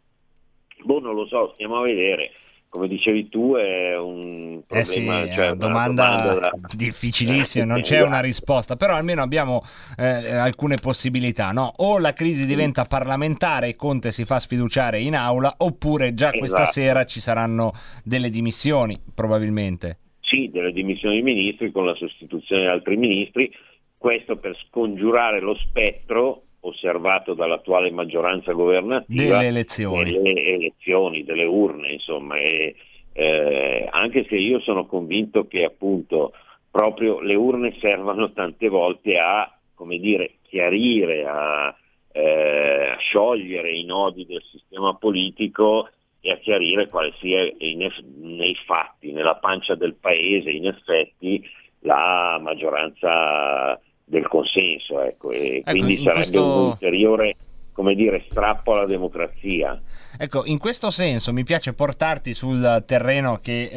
[0.83, 2.33] boh, non lo so, stiamo a vedere.
[2.71, 7.81] Come dicevi tu è un Eh sì, problema, è cioè una domanda, da- difficilissima, non
[7.83, 9.63] c'è una risposta, però almeno abbiamo
[9.99, 11.73] eh, alcune possibilità, no?
[11.79, 16.63] O la crisi diventa parlamentare e Conte si fa sfiduciare in aula, oppure già questa
[16.63, 16.73] Esatto.
[16.81, 17.73] sera ci saranno
[18.05, 19.99] delle dimissioni, probabilmente.
[20.21, 23.51] sì, delle dimissioni dei ministri con la sostituzione di altri ministri,
[23.97, 30.13] questo per scongiurare lo spettro osservato dall'attuale maggioranza governativa Delle elezioni.
[30.13, 32.75] delle elezioni, delle urne, insomma, e,
[33.13, 36.33] eh, anche se io sono convinto che appunto
[36.71, 41.75] proprio le urne servano tante volte a, come dire, chiarire, a,
[42.13, 45.89] eh, a sciogliere i nodi del sistema politico
[46.21, 51.43] e a chiarire quale sia eff- nei fatti, nella pancia del paese, in effetti,
[51.81, 53.81] la maggioranza
[54.11, 55.01] del consenso.
[55.01, 57.37] Ecco, e quindi in sarebbe questo- un ulteriore
[57.73, 59.81] come dire, strappo alla democrazia.
[60.19, 63.71] Ecco, in questo senso mi piace portarti sul terreno che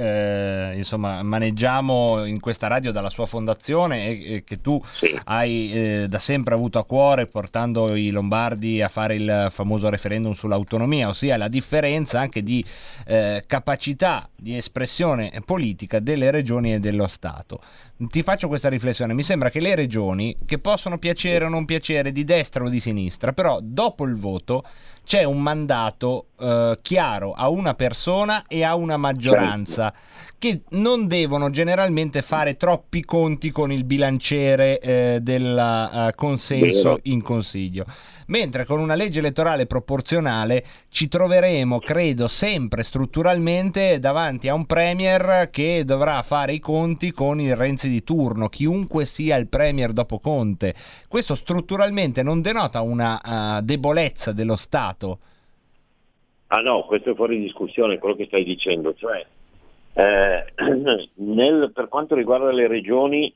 [0.71, 4.81] eh, insomma maneggiamo in questa radio dalla sua fondazione e, e che tu
[5.25, 10.33] hai eh, da sempre avuto a cuore portando i lombardi a fare il famoso referendum
[10.33, 12.65] sull'autonomia, ossia la differenza anche di
[13.05, 17.61] eh, capacità di espressione politica delle regioni e dello Stato.
[17.95, 22.11] Ti faccio questa riflessione, mi sembra che le regioni che possono piacere o non piacere
[22.11, 24.63] di destra o di sinistra, però dopo il voto
[25.03, 29.93] c'è un mandato eh, chiaro a una persona e a una maggioranza
[30.43, 37.21] che non devono generalmente fare troppi conti con il bilanciere eh, del eh, consenso in
[37.21, 37.85] consiglio.
[38.27, 45.49] Mentre con una legge elettorale proporzionale ci troveremo, credo, sempre strutturalmente davanti a un premier
[45.49, 50.19] che dovrà fare i conti con il Renzi di turno, chiunque sia il premier dopo
[50.19, 50.73] Conte.
[51.07, 54.92] Questo strutturalmente non denota una eh, debolezza dello Stato.
[56.47, 58.93] Ah no, questo è fuori discussione, quello che stai dicendo.
[58.93, 59.25] Cioè,
[59.93, 60.45] eh,
[61.15, 63.33] nel- per quanto riguarda le regioni,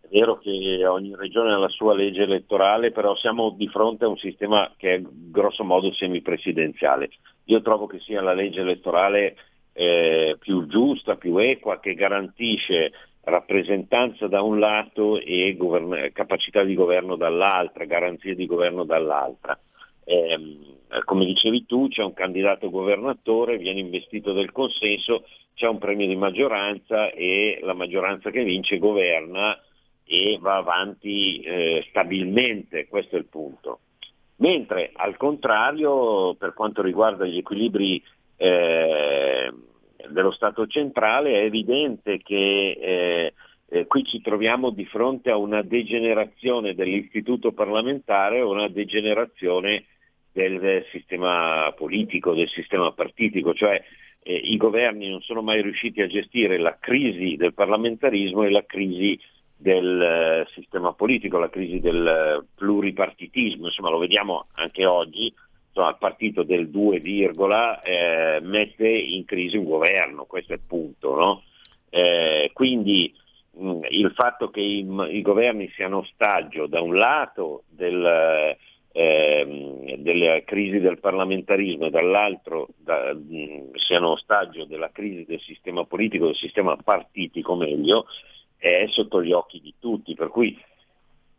[0.00, 4.08] è vero che ogni regione ha la sua legge elettorale, però siamo di fronte a
[4.08, 7.10] un sistema che è grosso modo semipresidenziale.
[7.44, 9.36] Io trovo che sia la legge elettorale
[9.72, 12.92] eh, più giusta, più equa, che garantisce
[13.22, 19.58] rappresentanza da un lato e govern- capacità di governo dall'altra, garanzie di governo dall'altra.
[20.90, 25.24] Ehm, come dicevi tu, c'è un candidato governatore, viene investito del consenso,
[25.54, 29.60] c'è un premio di maggioranza e la maggioranza che vince governa
[30.04, 33.80] e va avanti eh, stabilmente, questo è il punto.
[34.36, 38.02] Mentre al contrario, per quanto riguarda gli equilibri
[38.36, 39.52] eh,
[40.08, 43.32] dello Stato centrale, è evidente che eh,
[43.68, 49.84] eh, qui ci troviamo di fronte a una degenerazione dell'istituto parlamentare, una degenerazione
[50.38, 53.82] del sistema politico, del sistema partitico, cioè
[54.22, 58.64] eh, i governi non sono mai riusciti a gestire la crisi del parlamentarismo e la
[58.64, 59.18] crisi
[59.56, 65.32] del eh, sistema politico, la crisi del eh, pluripartitismo, insomma lo vediamo anche oggi,
[65.66, 70.62] insomma, il partito del 2, virgola, eh, mette in crisi un governo, questo è il
[70.64, 71.16] punto.
[71.16, 71.42] No?
[71.90, 73.12] Eh, quindi
[73.56, 78.56] mh, il fatto che i, i governi siano ostaggio da un lato del,
[78.98, 85.84] ehm, della crisi del parlamentarismo e dall'altro da, mh, siano ostaggio della crisi del sistema
[85.84, 88.06] politico, del sistema partitico meglio,
[88.56, 90.14] è sotto gli occhi di tutti.
[90.14, 90.58] Per cui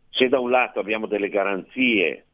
[0.08, 2.24] se da un lato abbiamo delle garanzie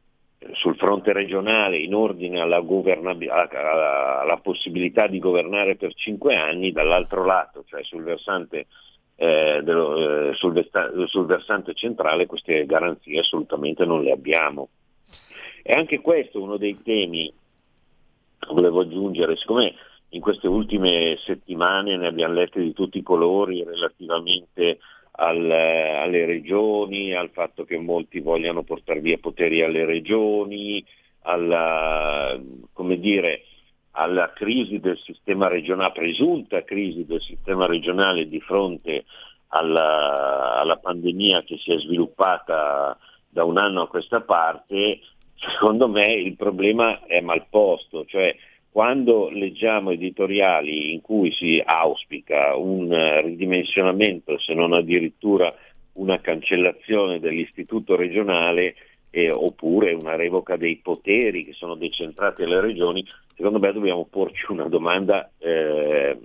[0.53, 7.25] sul fronte regionale in ordine alla, governab- alla possibilità di governare per cinque anni, dall'altro
[7.25, 8.67] lato, cioè sul versante,
[9.15, 14.69] eh, dello, eh, sul, vesta- sul versante centrale, queste garanzie assolutamente non le abbiamo.
[15.69, 17.29] E anche questo è uno dei temi,
[18.51, 19.73] volevo aggiungere, siccome
[20.11, 24.79] in queste ultime settimane ne abbiamo lette di tutti i colori relativamente
[25.11, 30.81] al, alle regioni, al fatto che molti vogliano portare via poteri alle regioni,
[31.23, 32.39] alla,
[32.95, 33.43] dire,
[33.91, 39.03] alla crisi del sistema regionale, presunta crisi del sistema regionale di fronte
[39.49, 45.01] alla, alla pandemia che si è sviluppata da un anno a questa parte,
[45.37, 48.35] secondo me il problema è mal posto, cioè
[48.71, 55.53] quando leggiamo editoriali in cui si auspica un ridimensionamento, se non addirittura
[55.93, 58.75] una cancellazione dell'istituto regionale
[59.09, 63.03] eh, oppure una revoca dei poteri che sono decentrati alle regioni,
[63.35, 66.19] secondo me dobbiamo porci una domanda eh,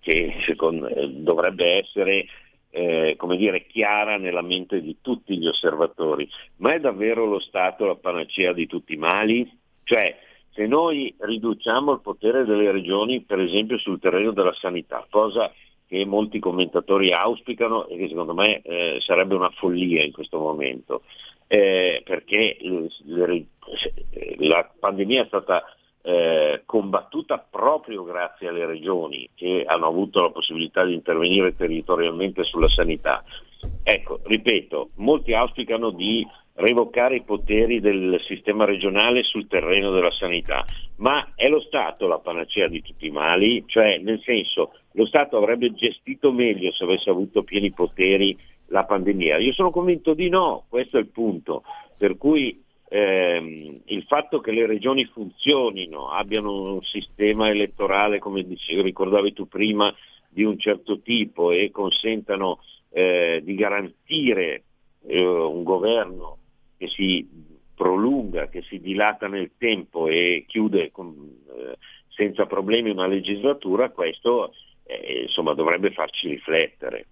[0.00, 2.26] che secondo, eh, dovrebbe essere
[2.76, 6.28] eh, come dire, chiara nella mente di tutti gli osservatori.
[6.56, 9.48] Ma è davvero lo Stato la panacea di tutti i mali?
[9.84, 10.18] Cioè,
[10.50, 15.52] se noi riduciamo il potere delle regioni, per esempio sul terreno della sanità, cosa
[15.86, 21.02] che molti commentatori auspicano e che secondo me eh, sarebbe una follia in questo momento,
[21.46, 23.46] eh, perché le,
[24.38, 25.62] la pandemia è stata
[26.06, 32.68] eh, combattuta proprio grazie alle regioni che hanno avuto la possibilità di intervenire territorialmente sulla
[32.68, 33.24] sanità.
[33.82, 36.26] Ecco, ripeto, molti auspicano di
[36.56, 40.66] revocare i poteri del sistema regionale sul terreno della sanità,
[40.96, 43.64] ma è lo Stato la panacea di tutti i mali?
[43.66, 48.36] Cioè, nel senso, lo Stato avrebbe gestito meglio se avesse avuto pieni poteri
[48.66, 49.38] la pandemia?
[49.38, 51.62] Io sono convinto di no, questo è il punto.
[51.96, 52.63] Per cui
[52.94, 59.48] ehm, il fatto che le regioni funzionino, abbiano un sistema elettorale, come dicevi, ricordavi tu
[59.48, 59.92] prima,
[60.28, 62.60] di un certo tipo e consentano
[62.90, 64.62] eh, di garantire
[65.06, 66.38] eh, un governo
[66.78, 67.28] che si
[67.74, 71.14] prolunga, che si dilata nel tempo e chiude con,
[71.48, 71.76] eh,
[72.08, 74.52] senza problemi una legislatura, questo
[74.84, 77.06] eh, insomma, dovrebbe farci riflettere.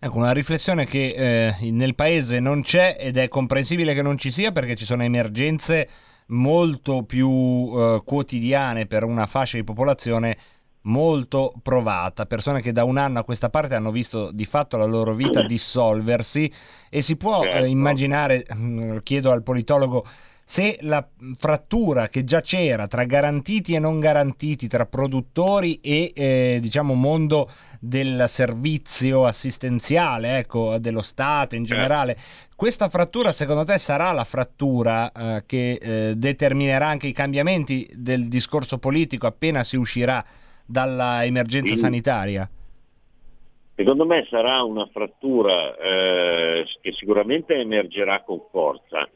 [0.00, 4.30] Ecco, una riflessione che eh, nel paese non c'è ed è comprensibile che non ci
[4.30, 5.88] sia perché ci sono emergenze
[6.26, 7.28] molto più
[7.74, 10.36] eh, quotidiane per una fascia di popolazione
[10.82, 14.84] molto provata, persone che da un anno a questa parte hanno visto di fatto la
[14.84, 16.50] loro vita dissolversi
[16.88, 17.64] e si può Certo.
[17.64, 20.06] eh, immaginare, mh, chiedo al politologo
[20.50, 21.06] se la
[21.36, 27.50] frattura che già c'era tra garantiti e non garantiti, tra produttori e eh, diciamo mondo
[27.78, 32.16] del servizio assistenziale, ecco, dello Stato in generale,
[32.56, 38.26] questa frattura secondo te sarà la frattura eh, che eh, determinerà anche i cambiamenti del
[38.28, 40.24] discorso politico appena si uscirà
[40.64, 41.80] dalla emergenza Sì.
[41.80, 42.48] sanitaria?
[43.74, 49.06] Secondo me sarà una frattura eh, che sicuramente emergerà con forza,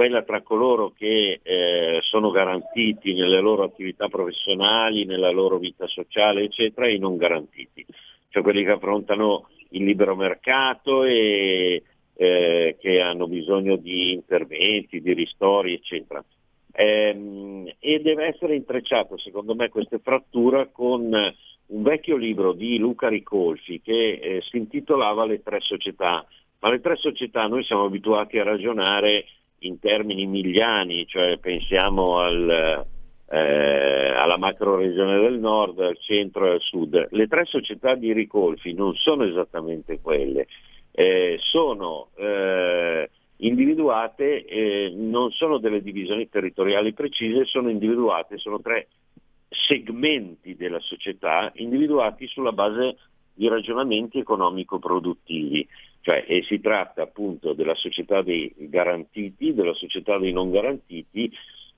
[0.00, 6.44] quella tra coloro che eh, sono garantiti nelle loro attività professionali, nella loro vita sociale,
[6.44, 7.84] eccetera, e i non garantiti,
[8.30, 11.82] cioè quelli che affrontano il libero mercato e
[12.14, 16.24] eh, che hanno bisogno di interventi, di ristori, eccetera.
[16.72, 23.08] Ehm, e deve essere intrecciato, secondo me, questa frattura con un vecchio libro di Luca
[23.08, 26.26] Ricolfi che eh, si intitolava Le tre società,
[26.60, 29.26] ma le tre società noi siamo abituati a ragionare
[29.60, 32.86] in termini miliani, cioè pensiamo al,
[33.28, 37.08] eh, alla macro regione del nord, al centro e al sud.
[37.10, 40.46] Le tre società di Ricolfi non sono esattamente quelle,
[40.92, 48.88] eh, sono eh, individuate, eh, non sono delle divisioni territoriali precise, sono individuate, sono tre
[49.48, 52.96] segmenti della società individuati sulla base
[53.34, 55.66] di ragionamenti economico-produttivi,
[56.02, 61.30] cioè e si tratta appunto della società dei garantiti, della società dei non garantiti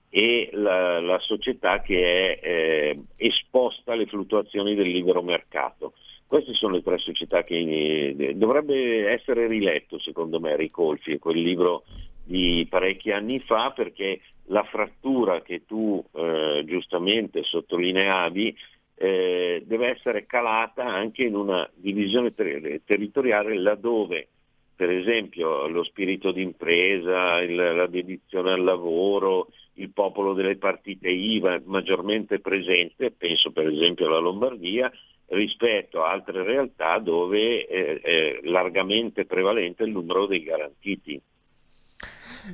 [0.08, 5.94] e la, la società che è eh, esposta alle fluttuazioni del libero mercato.
[6.26, 11.84] Queste sono le tre società che eh, dovrebbe essere riletto secondo me Ricolfi, quel libro
[12.24, 18.56] di parecchi anni fa perché la frattura che tu eh, giustamente sottolineavi
[19.02, 24.28] eh, deve essere calata anche in una divisione ter- territoriale laddove
[24.76, 31.60] per esempio lo spirito d'impresa, il, la dedizione al lavoro, il popolo delle partite IVA
[31.64, 34.90] maggiormente presente, penso per esempio alla Lombardia,
[35.26, 41.20] rispetto a altre realtà dove è, è largamente prevalente il numero dei garantiti.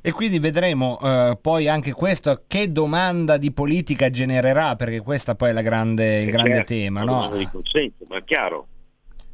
[0.03, 5.51] E quindi vedremo eh, poi anche questo che domanda di politica genererà, perché questa poi
[5.51, 7.35] è la grande, il grande Certo, tema, no?
[7.37, 8.67] di consenso, ma è chiaro.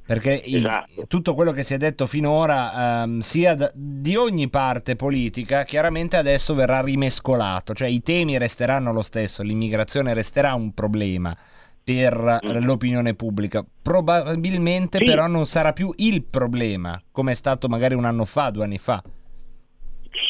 [0.06, 1.06] Perché il- Esatto.
[1.08, 6.16] tutto quello che si è detto finora, ehm, sia da- di ogni parte politica, chiaramente
[6.16, 11.34] adesso verrà rimescolato, cioè i temi resteranno lo stesso, l'immigrazione resterà un problema
[11.82, 13.64] per l'opinione pubblica.
[13.82, 15.04] Probabilmente Sì.
[15.04, 18.78] però non sarà più il problema, come è stato magari un anno fa, due anni
[18.78, 19.02] fa.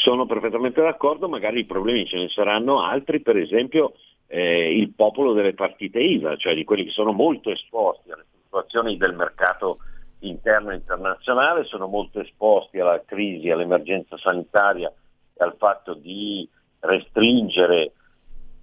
[0.03, 3.95] Sono perfettamente d'accordo, magari i problemi ce ne saranno altri, per esempio
[4.27, 8.97] eh, il popolo delle partite IVA, cioè di quelli che sono molto esposti alle situazioni
[8.97, 9.79] del mercato
[10.21, 16.49] interno e internazionale, sono molto esposti alla crisi, all'emergenza sanitaria e al fatto di
[16.81, 17.93] restringere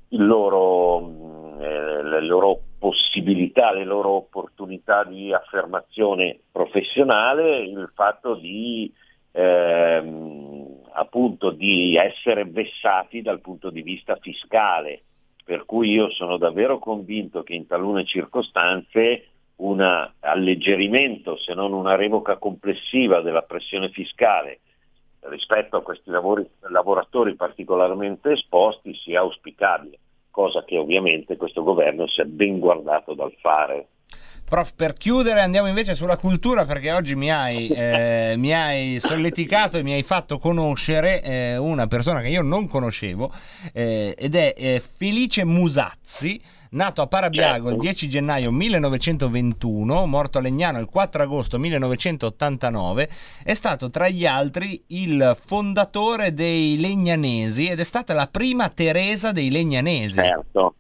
[0.10, 8.92] loro, mh, eh, le loro possibilità, le loro opportunità di affermazione professionale, il fatto di
[9.32, 10.61] ehm,
[10.94, 15.02] appunto di essere vessati dal punto di vista fiscale.
[15.44, 19.26] Per cui io sono davvero convinto che in talune circostanze
[19.58, 19.82] un
[20.20, 24.60] alleggerimento, se non una revoca complessiva della pressione fiscale
[25.22, 30.00] rispetto a questi lavori- lavoratori particolarmente esposti sia auspicabile,
[30.32, 33.88] cosa che ovviamente questo governo si è ben guardato dal fare.
[34.52, 39.78] Prof, per chiudere andiamo invece sulla cultura perché oggi mi hai, eh, mi hai solleticato
[39.78, 43.32] e mi hai fatto conoscere eh, una persona che io non conoscevo
[43.72, 46.42] eh, ed è eh, Felice Musazzi,
[46.72, 53.10] nato a Parabiago il 10 gennaio 1921, morto a Legnano il 4 agosto 1989,
[53.46, 59.32] è stato tra gli altri il fondatore dei Legnanesi ed è stata la prima Teresa
[59.32, 60.16] dei Legnanesi.
[60.16, 60.76] Certo.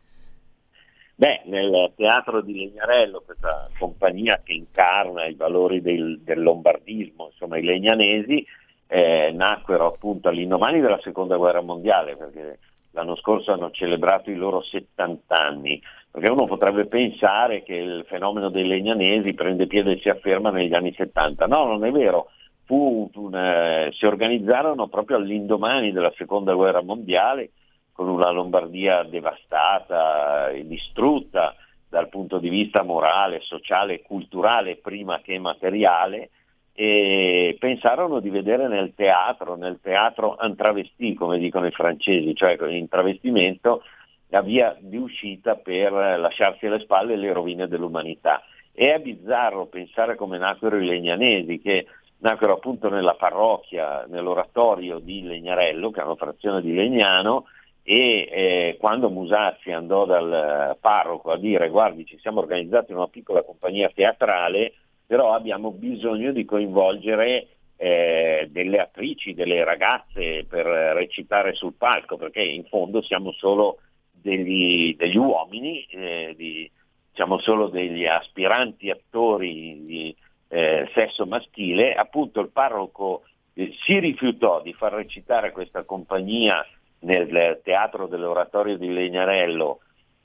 [1.21, 7.59] Beh, nel teatro di Legnarello, questa compagnia che incarna i valori del, del lombardismo, insomma
[7.59, 8.43] i legnanesi,
[8.87, 12.57] eh, nacquero appunto all'indomani della seconda guerra mondiale, perché
[12.93, 15.79] l'anno scorso hanno celebrato i loro 70 anni,
[16.09, 20.73] perché uno potrebbe pensare che il fenomeno dei legnanesi prende piede e si afferma negli
[20.73, 21.45] anni 70.
[21.45, 22.31] No, non è vero.
[22.63, 27.51] Fu un, eh, si organizzarono proprio all'indomani della seconda guerra mondiale
[27.91, 31.55] con una Lombardia devastata e distrutta
[31.87, 36.29] dal punto di vista morale, sociale e culturale prima che materiale
[36.73, 42.57] e pensarono di vedere nel teatro, nel teatro en travesti come dicono i francesi, cioè
[42.69, 43.83] in travestimento,
[44.29, 48.41] la via di uscita per lasciarsi alle spalle le rovine dell'umanità.
[48.73, 51.87] E è bizzarro pensare come nacquero i legnanesi che
[52.19, 57.45] nacquero appunto nella parrocchia, nell'oratorio di Legnarello, che è una frazione di Legnano,
[57.83, 63.43] e eh, quando Musazzi andò dal parroco a dire guardi ci siamo organizzati una piccola
[63.43, 64.73] compagnia teatrale,
[65.05, 72.43] però abbiamo bisogno di coinvolgere eh, delle attrici, delle ragazze per recitare sul palco, perché
[72.43, 73.79] in fondo siamo solo
[74.11, 76.69] degli, degli uomini, eh, di,
[77.13, 80.15] siamo solo degli aspiranti attori di
[80.49, 86.63] eh, sesso maschile, appunto il parroco eh, si rifiutò di far recitare questa compagnia
[87.01, 89.79] nel teatro dell'oratorio di Legnarello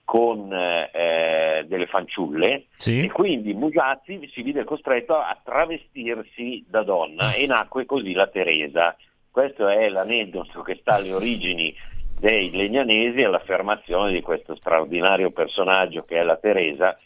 [0.04, 3.04] con eh, delle fanciulle sì.
[3.04, 8.96] e quindi Musazzi si vide costretto a travestirsi da donna e nacque così la Teresa.
[9.28, 11.74] Questo è l'aneddoto che sta alle origini
[12.18, 16.96] dei legnanesi e l'affermazione di questo straordinario personaggio che è la Teresa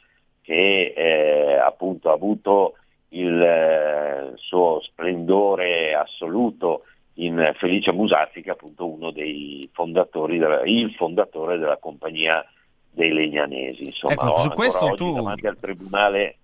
[0.43, 2.75] che eh, appunto ha avuto
[3.09, 6.85] il eh, suo splendore assoluto
[7.15, 12.45] in Felice Musazzi che è appunto uno dei fondatori, della, il fondatore della compagnia
[12.91, 13.85] dei legnanesi.
[13.85, 15.15] Insomma, ecco, su questo oggi tu...
[15.15, 16.37] davanti al tribunale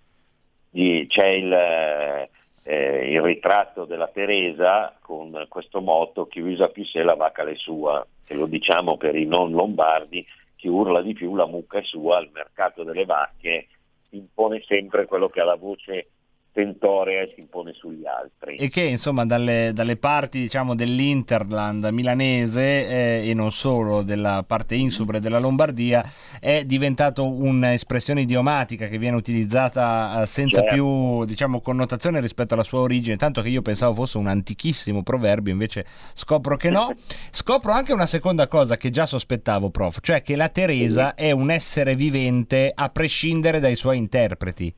[0.70, 7.02] di, c'è il, eh, il, ritratto della Teresa con questo motto chi usa più sé
[7.02, 10.26] la vacca è sua, che lo diciamo per i non lombardi,
[10.56, 13.68] chi urla di più la mucca è sua, al mercato delle vacche
[14.10, 16.09] impone sempre quello che ha la voce
[16.57, 18.57] stentorea e si impone sugli altri.
[18.57, 24.74] E che insomma dalle, dalle parti diciamo, dell'Interland milanese eh, e non solo della parte
[24.74, 26.03] insubre della Lombardia
[26.41, 30.74] è diventato un'espressione idiomatica che viene utilizzata eh, senza Certo.
[30.74, 35.53] più diciamo, connotazione rispetto alla sua origine, tanto che io pensavo fosse un antichissimo proverbio,
[35.53, 35.85] invece
[36.15, 36.95] scopro che no.
[37.31, 41.51] Scopro anche una seconda cosa che già sospettavo, prof, cioè che la Teresa è un
[41.51, 44.73] essere vivente a prescindere dai suoi interpreti.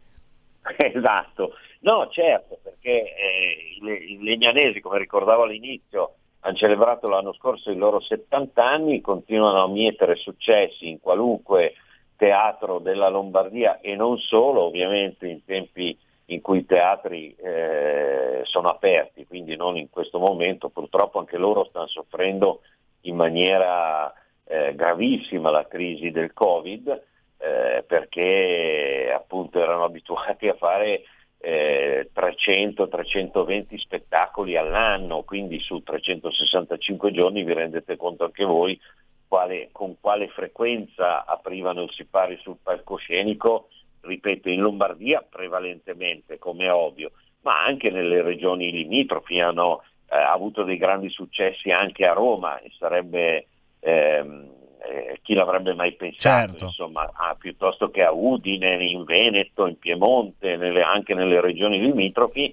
[0.77, 1.53] Esatto,
[1.89, 7.99] no certo, perché eh, i, legnanesi, come ricordavo all'inizio, hanno celebrato l'anno scorso i loro
[7.99, 11.75] 70 anni, continuano a mietere successi in qualunque
[12.17, 15.97] teatro della Lombardia e non solo, ovviamente in tempi
[16.27, 21.65] in cui i teatri eh, sono aperti, quindi non in questo momento, purtroppo anche loro
[21.65, 22.61] stanno soffrendo
[23.03, 24.13] in maniera
[24.45, 27.03] eh, gravissima la crisi del Covid,
[27.39, 31.03] eh, perché appunto erano abituati a fare
[31.41, 38.79] eh, 300-320 spettacoli all'anno, quindi su 365 giorni vi rendete conto anche voi
[39.29, 43.69] quale, con quale frequenza aprivano il sipari sul palcoscenico,
[44.01, 47.13] ripeto, in Lombardia prevalentemente, come è ovvio,
[47.43, 49.39] ma anche nelle regioni limitrofi.
[49.39, 53.47] Hanno eh, avuto dei grandi successi anche a Roma e sarebbe
[53.81, 56.65] ehm, eh, chi l'avrebbe mai pensato, Certo.
[56.67, 62.53] insomma, ah, piuttosto che a Udine, in Veneto, in Piemonte, nelle- anche nelle regioni limitrofi,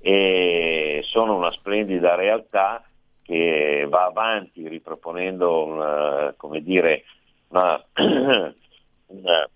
[0.00, 2.84] e sono una splendida realtà
[3.22, 7.04] che va avanti riproponendo una, come dire,
[7.48, 7.82] una,
[9.06, 9.48] una-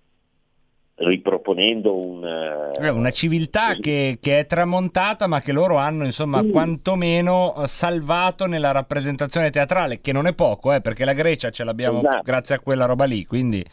[1.00, 7.54] riproponendo un, È una civiltà che, che è tramontata ma che loro hanno insomma quantomeno
[7.56, 12.00] eh, salvato nella rappresentazione teatrale, che non è poco, eh, perché la Grecia ce l'abbiamo
[12.00, 12.22] Esatto.
[12.22, 13.64] grazie a quella roba lì, quindi...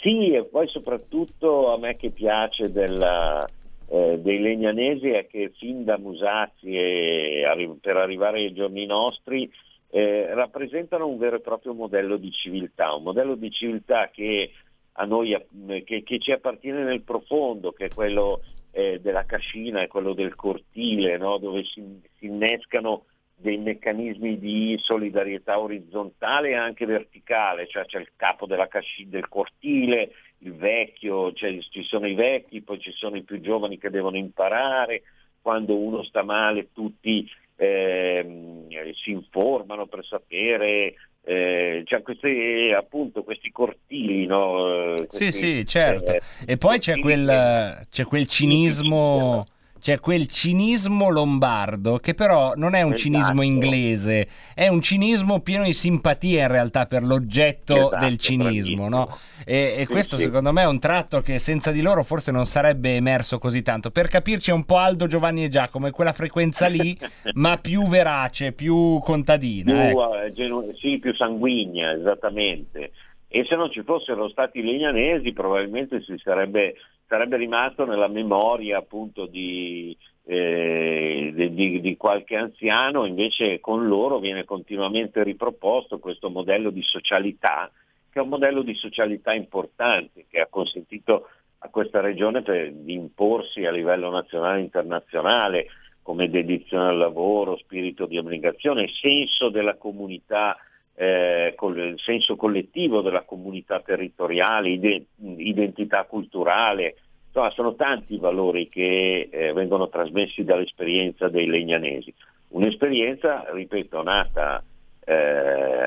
[0.00, 3.46] Sì, e poi soprattutto a me che piace della,
[3.88, 9.50] eh, dei legnanesi è che fin da Musazzi e arri- per arrivare ai giorni nostri
[9.90, 14.52] eh, rappresentano un vero e proprio modello di civiltà, un modello di civiltà che
[14.92, 19.80] a noi eh, che, che ci appartiene nel profondo, che è quello eh, della cascina,
[19.80, 21.38] è quello del cortile, no?
[21.38, 21.82] dove si,
[22.18, 23.04] si innescano
[23.40, 30.12] dei meccanismi di solidarietà orizzontale e anche verticale, cioè c'è il capo casci- del cortile,
[30.38, 34.18] il vecchio, cioè ci sono i vecchi, poi ci sono i più giovani che devono
[34.18, 35.02] imparare,
[35.40, 37.26] quando uno sta male tutti
[37.56, 44.94] ehm, si informano per sapere, eh, cioè questi, appunto questi cortili, no?
[44.94, 46.12] Eh, Sì, questi, sì, certo.
[46.12, 49.44] eh, E poi c'è quel, c'è quel cinismo...
[49.80, 53.00] C'è quel cinismo lombardo che però non è un Esatto.
[53.00, 58.88] cinismo inglese, è un cinismo pieno di simpatia in realtà per l'oggetto Esatto, del cinismo,
[58.88, 59.08] no?
[59.44, 60.22] E, e Sì, questo sì.
[60.24, 63.90] secondo me è un tratto che senza di loro forse non sarebbe emerso così tanto.
[63.90, 66.98] Per capirci è un po' Aldo, Giovanni e Giacomo, è quella frequenza lì,
[67.34, 69.72] ma più verace, più contadina.
[69.72, 70.20] più, ecco.
[70.22, 72.92] eh, genu- sì, più sanguigna, esattamente.
[73.28, 76.74] E se non ci fossero stati legnanesi probabilmente si sarebbe,
[77.10, 79.96] sarebbe rimasto nella memoria appunto di,
[80.26, 87.68] eh, di- di- qualche anziano, invece con loro viene continuamente riproposto questo modello di socialità,
[88.12, 91.26] che è un modello di socialità importante, che ha consentito
[91.58, 95.66] a questa regione per- di imporsi a livello nazionale e internazionale
[96.02, 100.56] come dedizione al lavoro, spirito di abnegazione, senso della comunità,
[101.00, 105.06] eh, col, senso collettivo della comunità territoriale, ide-
[105.38, 106.96] identità culturale,
[107.28, 112.12] insomma sono tanti i valori che eh, vengono trasmessi dall'esperienza dei legnanesi.
[112.48, 114.62] Un'esperienza, ripeto, nata
[115.02, 115.14] eh,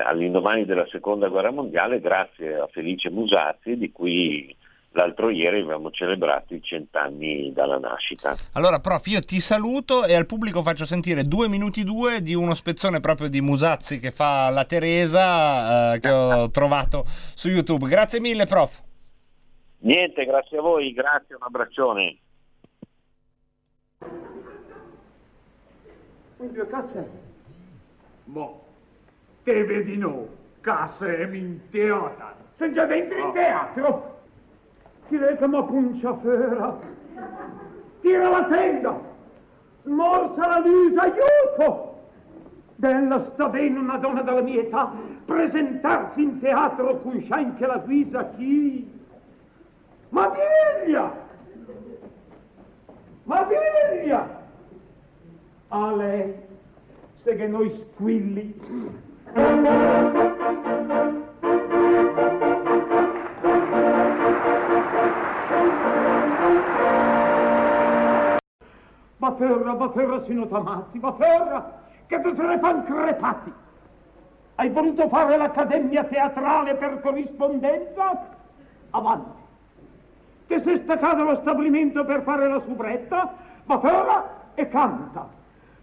[0.04, 4.52] all'indomani della seconda guerra mondiale grazie a Felice Musazzi di cui
[4.94, 8.36] l'altro ieri abbiamo celebrato i cent'anni dalla nascita.
[8.52, 12.54] Allora, prof, io ti saluto e al pubblico faccio sentire due minuti due di uno
[12.54, 17.04] spezzone proprio di Musazzi che fa la Teresa eh, che ho trovato
[17.34, 17.88] su YouTube.
[17.88, 18.82] Grazie mille, prof.
[19.78, 22.18] Niente, grazie a voi, grazie, un abbraccione.
[26.38, 27.10] In due casse?
[28.24, 28.64] Mo,
[29.42, 30.26] te vedi no,
[30.60, 32.42] casse in teatro.
[32.54, 34.12] Sei già dentro in teatro?
[35.08, 36.78] Ti reca ma puncia fera.
[38.00, 39.12] Tira la tenda.
[39.82, 41.92] Smorza la luce, aiuto!
[42.76, 44.92] Bella sta bene una donna della mia età
[45.24, 48.90] presentarsi in teatro con anche la guisa chi?
[50.08, 50.32] Ma
[50.84, 51.12] via!
[53.24, 54.42] Ma via!
[55.68, 56.34] A lei,
[57.22, 58.60] se che noi squilli.
[69.34, 73.52] Va ferra, va ferra, sino t'ammazzi, va ferra, che te se ne fan crepati.
[74.54, 78.28] Hai voluto fare l'accademia teatrale per corrispondenza?
[78.90, 79.42] Avanti.
[80.46, 83.34] Che sei staccato allo stabilimento per fare la subretta?
[83.64, 85.26] Va ferra e canta.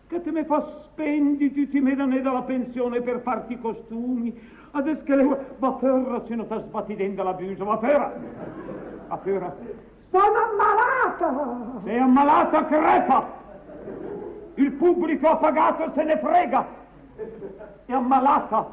[0.07, 4.39] Che te me fa spenditi, ti me danno dalla pensione per farti i costumi.
[4.71, 5.55] Adesso che le...
[5.57, 8.13] Va ferra, se non ti sbatti dentro la busa, va ferra.
[9.07, 9.53] Va ferra.
[10.09, 11.81] Sono ammalata!
[11.83, 13.39] Sei ammalata, crepa!
[14.55, 16.67] Il pubblico ha pagato, se ne frega!
[17.85, 18.67] È ammalata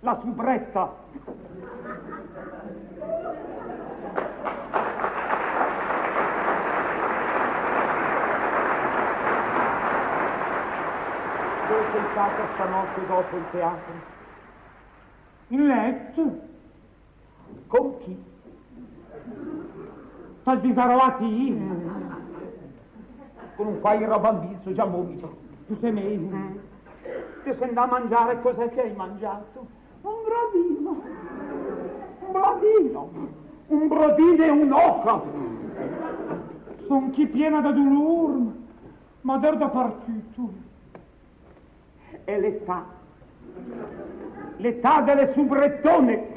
[0.00, 0.92] la subretta!
[11.66, 13.92] Dove sei stata stanotte dopo il teatro?
[15.48, 16.40] In letto?
[17.66, 18.24] Con chi?
[20.44, 22.03] Tal disarolati
[23.56, 25.36] con un paio bambino già vomito.
[25.66, 26.36] Tu sei meglio.
[27.44, 29.66] Ti sei andato a mangiare, cos'è che hai mangiato?
[30.02, 31.02] Un brodino.
[32.20, 33.10] Un brodino.
[33.66, 35.22] Un brodino e un'oca.
[36.86, 38.40] Son chi piena da dolore,
[39.22, 40.52] ma da partito.
[42.24, 42.84] È l'età.
[44.56, 46.32] L'età delle subrettone.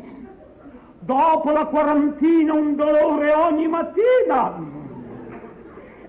[1.00, 4.86] Dopo la quarantina un dolore ogni mattina.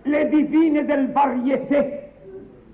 [0.09, 2.11] Le divine del varieté,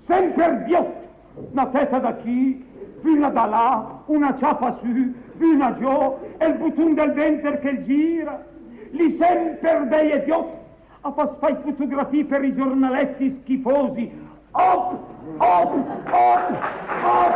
[0.07, 1.05] sempre ghiotte,
[1.51, 2.65] una testa da qui,
[3.01, 7.83] fino da là, una ciapa su, fino a giù, e il button del ventre che
[7.83, 8.41] gira.
[8.91, 10.55] Li sempre dei idioti,
[11.01, 14.09] a far fai fotografie per i giornaletti schifosi.
[14.51, 14.93] Op,
[15.37, 15.73] op,
[16.07, 16.57] op,
[17.03, 17.35] op,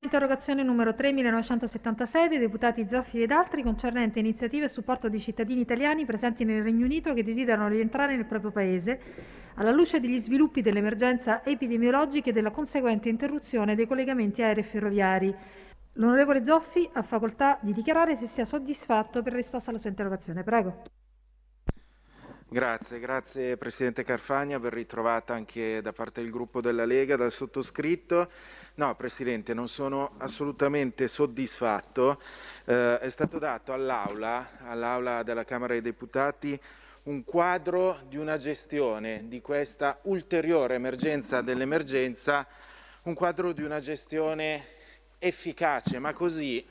[0.00, 5.60] Interrogazione numero 3 1976 dei deputati Zoffi ed altri concernente iniziative a supporto di cittadini
[5.60, 9.00] italiani presenti nel Regno Unito che desiderano rientrare nel proprio paese
[9.54, 15.34] alla luce degli sviluppi dell'emergenza epidemiologica e della conseguente interruzione dei collegamenti aerei e ferroviari.
[15.94, 20.44] L'onorevole Zoffi ha facoltà di dichiarare se sia soddisfatto per risposta alla sua interrogazione.
[20.44, 20.82] Prego.
[22.50, 28.30] Grazie, grazie Presidente Carfagna, ben ritrovata anche da parte del gruppo della Lega, dal sottoscritto.
[28.76, 32.18] No, Presidente, non sono assolutamente soddisfatto.
[32.64, 36.58] Eh, è stato dato all'Aula, all'Aula della Camera dei Deputati,
[37.02, 42.46] un quadro di una gestione di questa ulteriore emergenza dell'emergenza,
[43.02, 44.64] un quadro di una gestione
[45.18, 46.66] efficace, ma così,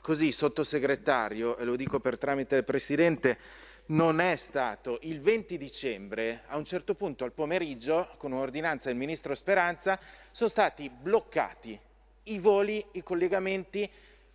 [0.00, 3.38] così sottosegretario, e lo dico per tramite del Presidente,
[3.92, 8.96] non è stato il 20 dicembre, a un certo punto al pomeriggio, con un'ordinanza del
[8.96, 9.98] Ministro Speranza,
[10.30, 11.78] sono stati bloccati
[12.24, 13.88] i voli, i collegamenti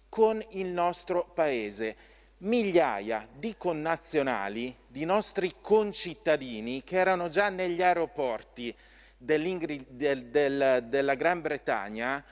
[0.10, 2.16] con il nostro Paese.
[2.40, 8.76] Migliaia di connazionali, di nostri concittadini che erano già negli aeroporti
[9.18, 12.24] del, del, della Gran Bretagna,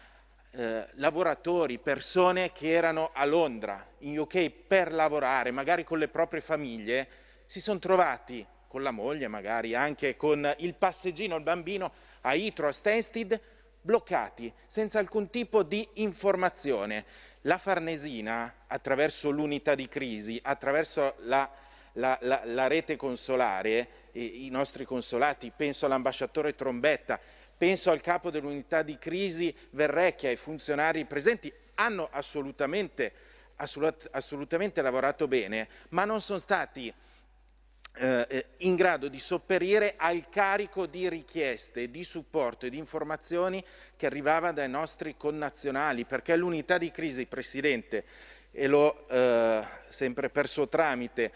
[0.55, 6.41] eh, lavoratori, persone che erano a Londra, in UK, per lavorare, magari con le proprie
[6.41, 7.07] famiglie,
[7.45, 11.91] si sono trovati con la moglie, magari anche con il passeggino, il bambino,
[12.21, 13.39] a Itro, a Stansted,
[13.81, 17.05] bloccati, senza alcun tipo di informazione.
[17.41, 21.49] La Farnesina, attraverso l'unità di crisi, attraverso la,
[21.93, 27.19] la, la, la rete consolare, i nostri consolati, penso all'ambasciatore Trombetta,
[27.57, 33.11] penso al capo dell'unità di crisi Verrecchia, ai funzionari presenti, hanno assolutamente,
[33.57, 36.93] assolut- assolutamente lavorato bene, ma non sono stati
[37.97, 43.63] eh, eh, in grado di sopperire al carico di richieste, di supporto e di informazioni
[43.95, 48.03] che arrivava dai nostri connazionali, perché l'unità di crisi, Presidente,
[48.51, 51.31] e lo eh, sempre per suo tramite,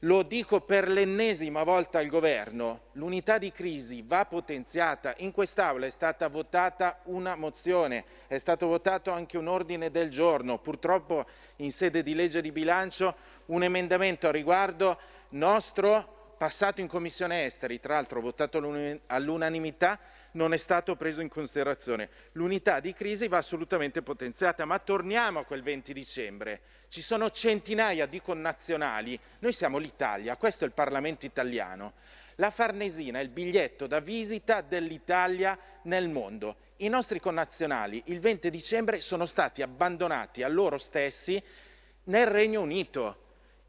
[0.00, 5.14] lo dico per l'ennesima volta al governo, l'unità di crisi va potenziata.
[5.18, 10.58] In quest'Aula è stata votata una mozione, è stato votato anche un ordine del giorno,
[10.58, 11.24] purtroppo
[11.56, 13.16] in sede di legge di bilancio
[13.46, 14.98] un emendamento a riguardo
[15.30, 18.58] nostro passato in Commissione Esteri, tra l'altro votato
[19.06, 19.98] all'unanimità,
[20.36, 22.08] non è stato preso in considerazione.
[22.32, 26.60] L'unità di crisi va assolutamente potenziata, ma torniamo a quel 20 dicembre.
[26.88, 31.94] Ci sono centinaia di connazionali, noi siamo l'Italia, questo è il Parlamento italiano.
[32.36, 36.56] La Farnesina è il biglietto da visita dell'Italia nel mondo.
[36.76, 41.42] I nostri connazionali il 20 dicembre sono stati abbandonati a loro stessi
[42.04, 43.24] nel Regno Unito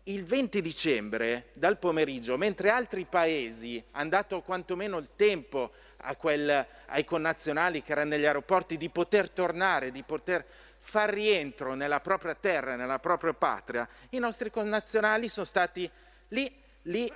[0.08, 5.72] il 20 dicembre dal pomeriggio, mentre altri paesi hanno dato quantomeno il tempo
[6.18, 10.46] quel, ai connazionali che erano negli aeroporti di poter tornare, di poter
[10.80, 15.90] far rientro nella propria terra, nella propria patria, i nostri connazionali sono stati
[16.30, 16.54] lì,
[16.84, 17.12] lì,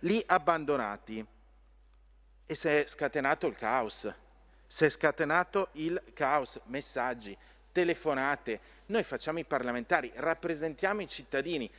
[0.00, 1.24] lì abbandonati.
[2.46, 4.12] E si è scatenato il caos,
[4.66, 7.36] si è scatenato il caos, messaggi,
[7.72, 8.60] telefonate.
[8.86, 11.70] Noi facciamo i parlamentari, rappresentiamo i cittadini,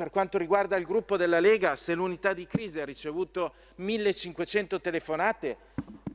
[0.00, 5.56] per quanto riguarda il gruppo della Lega, se l'unità di crisi ha ricevuto 1500 telefonate,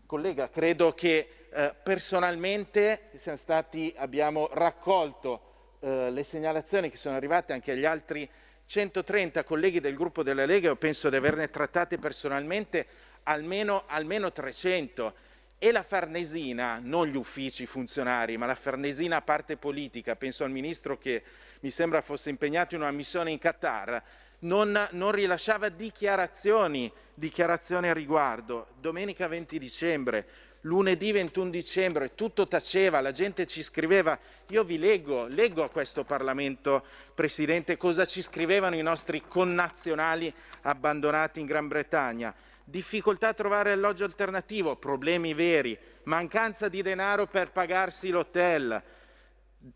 [0.07, 7.73] collega, credo che eh, personalmente stati, abbiamo raccolto eh, le segnalazioni che sono arrivate anche
[7.73, 8.27] agli altri
[8.65, 12.87] 130 colleghi del gruppo della Lega, io penso di averne trattate personalmente
[13.21, 15.13] almeno, almeno 300
[15.59, 20.97] e la Farnesina, non gli uffici funzionari, ma la Farnesina parte politica, penso al ministro
[20.97, 21.23] che
[21.65, 23.99] mi sembra fosse impegnato in una missione in Qatar,
[24.41, 28.67] non, non rilasciava dichiarazioni, dichiarazioni a riguardo.
[28.79, 30.27] Domenica 20 dicembre,
[30.61, 34.15] lunedì 21 dicembre, tutto taceva, la gente ci scriveva.
[34.49, 36.85] Io vi leggo, leggo a questo Parlamento,
[37.15, 40.31] Presidente, cosa ci scrivevano i nostri connazionali
[40.61, 42.31] abbandonati in Gran Bretagna.
[42.63, 48.83] Difficoltà a trovare alloggio alternativo, problemi veri, mancanza di denaro per pagarsi l'hotel,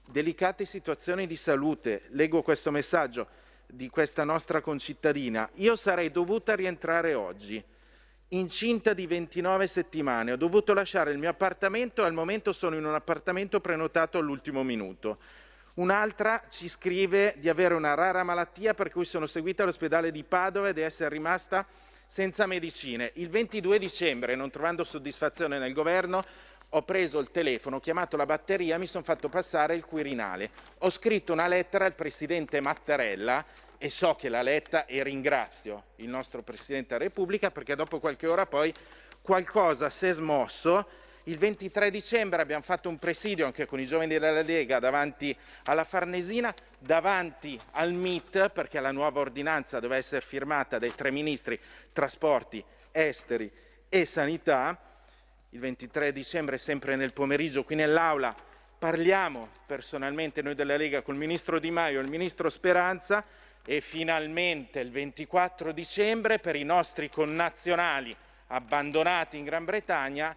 [0.05, 2.03] delicate situazioni di salute.
[2.09, 3.27] Leggo questo messaggio
[3.65, 5.49] di questa nostra concittadina.
[5.55, 7.63] Io sarei dovuta rientrare oggi,
[8.29, 10.31] incinta di 29 settimane.
[10.31, 14.63] Ho dovuto lasciare il mio appartamento e al momento sono in un appartamento prenotato all'ultimo
[14.63, 15.19] minuto.
[15.75, 20.69] Un'altra ci scrive di avere una rara malattia per cui sono seguita all'ospedale di Padova
[20.69, 21.65] e di essere rimasta
[22.05, 23.11] senza medicine.
[23.15, 26.25] Il 22 dicembre, non trovando soddisfazione nel governo,
[26.69, 30.51] ho preso il telefono, ho chiamato la batteria, mi sono fatto passare il Quirinale.
[30.79, 33.43] Ho scritto una lettera al presidente Mattarella
[33.77, 38.27] e so che l'ha letta e ringrazio il nostro Presidente della Repubblica perché dopo qualche
[38.27, 38.73] ora poi
[39.21, 40.87] qualcosa si è smosso.
[41.23, 45.35] Il 23 dicembre abbiamo fatto un presidio anche con i giovani della Lega davanti
[45.65, 51.59] alla Farnesina, davanti al MIT perché la nuova ordinanza doveva essere firmata dai tre ministri
[51.93, 53.51] trasporti, esteri
[53.89, 54.88] e sanità
[55.51, 58.35] il 23 dicembre, sempre nel pomeriggio, qui nell'Aula,
[58.77, 63.25] parliamo personalmente noi della Lega col Ministro Di Maio e il Ministro Speranza
[63.65, 68.15] e finalmente il 24 dicembre per i nostri connazionali
[68.47, 70.35] abbandonati in Gran Bretagna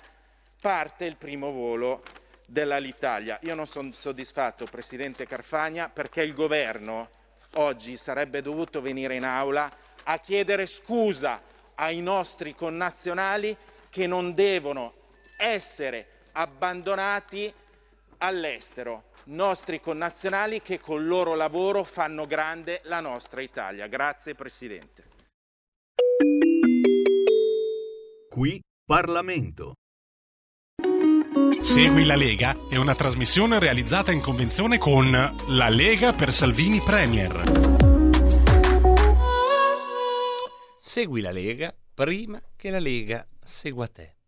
[0.61, 2.03] parte il primo volo
[2.47, 3.39] dell'Alitalia.
[3.43, 7.11] Io non sono soddisfatto, Presidente Carfagna, perché il Governo
[7.55, 9.71] oggi sarebbe dovuto venire in aula
[10.05, 11.43] a chiedere scusa
[11.75, 13.57] ai nostri connazionali
[13.91, 15.01] che non devono
[15.43, 17.53] essere abbandonati
[18.19, 23.89] all'estero, nostri connazionali che col loro lavoro fanno grande la nostra Italia.
[23.89, 25.11] Grazie Presidente.
[28.31, 29.75] Qui Parlamento.
[31.61, 35.11] Segui la Lega è una trasmissione realizzata in convenzione con
[35.49, 37.43] La Lega per Salvini Premier.
[40.81, 44.22] Segui la Lega prima che la Lega segua te.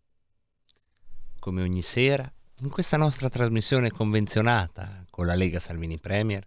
[1.44, 6.42] Come ogni sera, in questa nostra trasmissione convenzionata con la Lega Salvini Premier,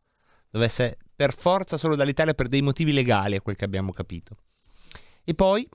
[0.49, 4.39] Deve essere per forza solo dall'Italia per dei motivi legali, a quel che abbiamo capito.
[5.23, 5.69] E poi,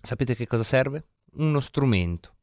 [0.00, 1.08] sapete che cosa serve?
[1.32, 2.34] Uno strumento.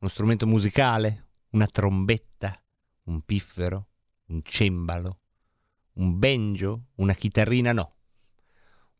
[0.00, 2.60] Uno strumento musicale, una trombetta,
[3.04, 3.86] un piffero,
[4.30, 5.20] un cembalo,
[5.92, 7.88] un banjo, una chitarrina no.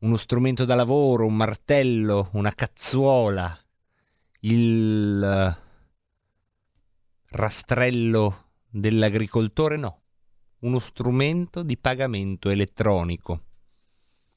[0.03, 3.59] Uno strumento da lavoro, un martello, una cazzuola,
[4.43, 5.57] il eh,
[7.31, 10.00] rastrello dell'agricoltore no.
[10.61, 13.43] Uno strumento di pagamento elettronico.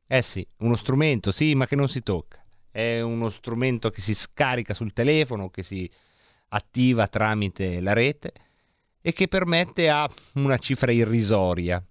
[0.08, 2.44] Eh sì, uno strumento, sì, ma che non si tocca.
[2.70, 5.90] È uno strumento che si scarica sul telefono, che si
[6.50, 8.32] attiva tramite la rete
[9.02, 11.84] e che permette a una cifra irrisoria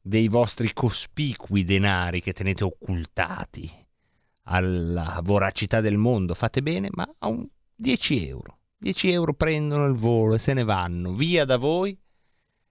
[0.00, 3.70] dei vostri cospicui denari che tenete occultati
[4.44, 6.34] alla voracità del mondo.
[6.34, 8.58] Fate bene, ma a un 10 euro.
[8.78, 11.96] 10 euro prendono il volo e se ne vanno via da voi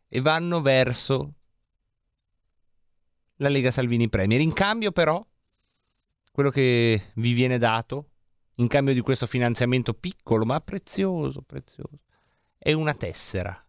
[0.10, 1.34] e vanno verso
[3.38, 4.42] la Lega Salvini Premier.
[4.42, 5.26] In cambio, però,
[6.32, 8.10] quello che vi viene dato,
[8.56, 12.00] in cambio di questo finanziamento piccolo ma prezioso, prezioso,
[12.58, 13.64] è una tessera.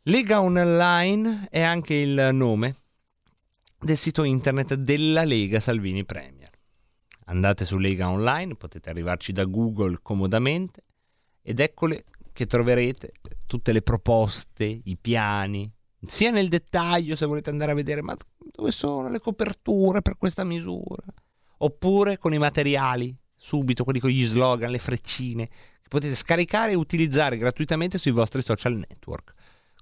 [0.05, 2.77] Lega Online è anche il nome
[3.79, 6.49] del sito internet della Lega Salvini Premier.
[7.27, 10.85] Andate su Lega Online, potete arrivarci da Google comodamente
[11.43, 13.13] ed eccole che troverete
[13.47, 15.71] tutte le proposte, i piani,
[16.07, 18.17] sia nel dettaglio se volete andare a vedere ma
[18.51, 21.05] dove sono le coperture per questa misura,
[21.59, 26.77] oppure con i materiali subito, quelli con gli slogan, le freccine, che potete scaricare e
[26.77, 29.35] utilizzare gratuitamente sui vostri social network.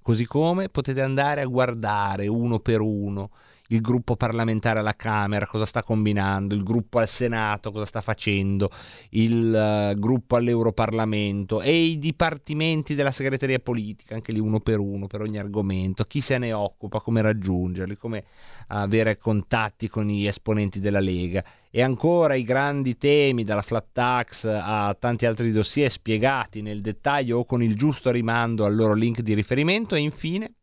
[0.02, 3.30] Così come potete andare a guardare uno per uno
[3.70, 8.70] il gruppo parlamentare alla Camera cosa sta combinando, il gruppo al Senato cosa sta facendo,
[9.10, 15.06] il uh, gruppo all'Europarlamento e i dipartimenti della segreteria politica, anche lì uno per uno,
[15.06, 18.24] per ogni argomento, chi se ne occupa, come raggiungerli, come
[18.68, 21.44] avere contatti con gli esponenti della Lega.
[21.70, 27.38] E ancora i grandi temi dalla flat tax a tanti altri dossier spiegati nel dettaglio
[27.38, 29.94] o con il giusto rimando al loro link di riferimento.
[29.94, 30.54] E infine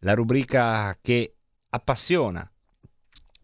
[0.00, 1.34] la rubrica che
[1.74, 2.48] appassiona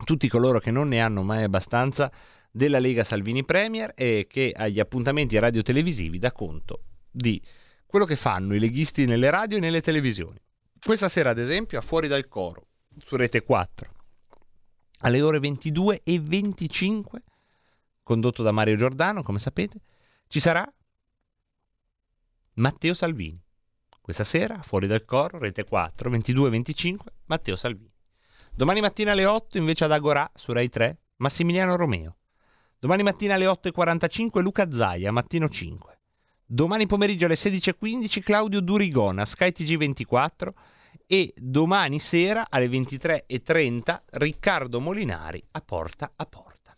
[0.05, 2.10] tutti coloro che non ne hanno mai abbastanza
[2.50, 7.42] della Lega Salvini Premier e che agli appuntamenti radiotelevisivi dà conto di
[7.86, 10.38] quello che fanno i leghisti nelle radio e nelle televisioni.
[10.80, 13.92] Questa sera, ad esempio, a Fuori dal Coro, su Rete 4,
[15.00, 17.22] alle ore 22 e 25,
[18.02, 19.80] condotto da Mario Giordano, come sapete,
[20.28, 20.70] ci sarà
[22.55, 23.40] Matteo Salvini.
[24.00, 26.96] Questa sera, fuori dal coro, rete 4, 22-25,
[27.26, 27.92] Matteo Salvini.
[28.59, 32.16] Domani mattina alle 8, invece ad Agorà, su Rai 3, Massimiliano Romeo.
[32.76, 35.98] Domani mattina alle 8.45, Luca Zaia, mattino 5.
[36.44, 40.48] Domani pomeriggio alle 16.15, Claudio Durigona, Sky TG24.
[41.06, 46.76] E domani sera alle 23.30, Riccardo Molinari, a porta a porta.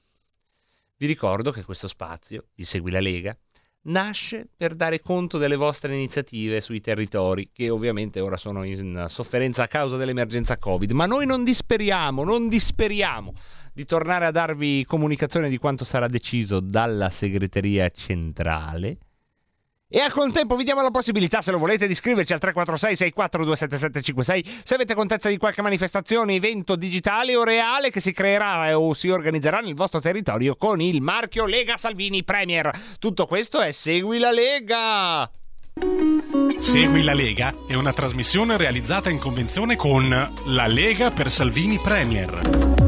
[0.99, 3.35] Vi ricordo che questo spazio, il Segui la Lega,
[3.83, 9.63] nasce per dare conto delle vostre iniziative sui territori, che ovviamente ora sono in sofferenza
[9.63, 13.33] a causa dell'emergenza Covid, ma noi non disperiamo, non disperiamo
[13.73, 18.99] di tornare a darvi comunicazione di quanto sarà deciso dalla segreteria centrale
[19.93, 24.61] e al contempo vi diamo la possibilità, se lo volete, di iscriverci al 346 6427756
[24.63, 29.09] se avete contezza di qualche manifestazione, evento digitale o reale che si creerà o si
[29.09, 32.71] organizzerà nel vostro territorio con il marchio Lega Salvini Premier.
[33.01, 35.29] Tutto questo è Segui la Lega!
[36.59, 40.09] Segui la Lega è una trasmissione realizzata in convenzione con
[40.47, 42.80] La Lega per Salvini Premier.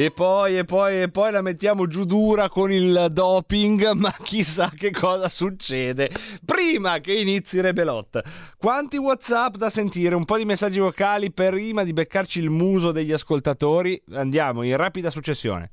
[0.00, 4.70] E poi, e poi, e poi la mettiamo giù dura con il doping, ma chissà
[4.72, 6.08] che cosa succede
[6.44, 8.22] prima che inizi Rebelot.
[8.56, 13.10] Quanti WhatsApp da sentire, un po' di messaggi vocali prima di beccarci il muso degli
[13.10, 14.00] ascoltatori.
[14.12, 15.72] Andiamo in rapida successione.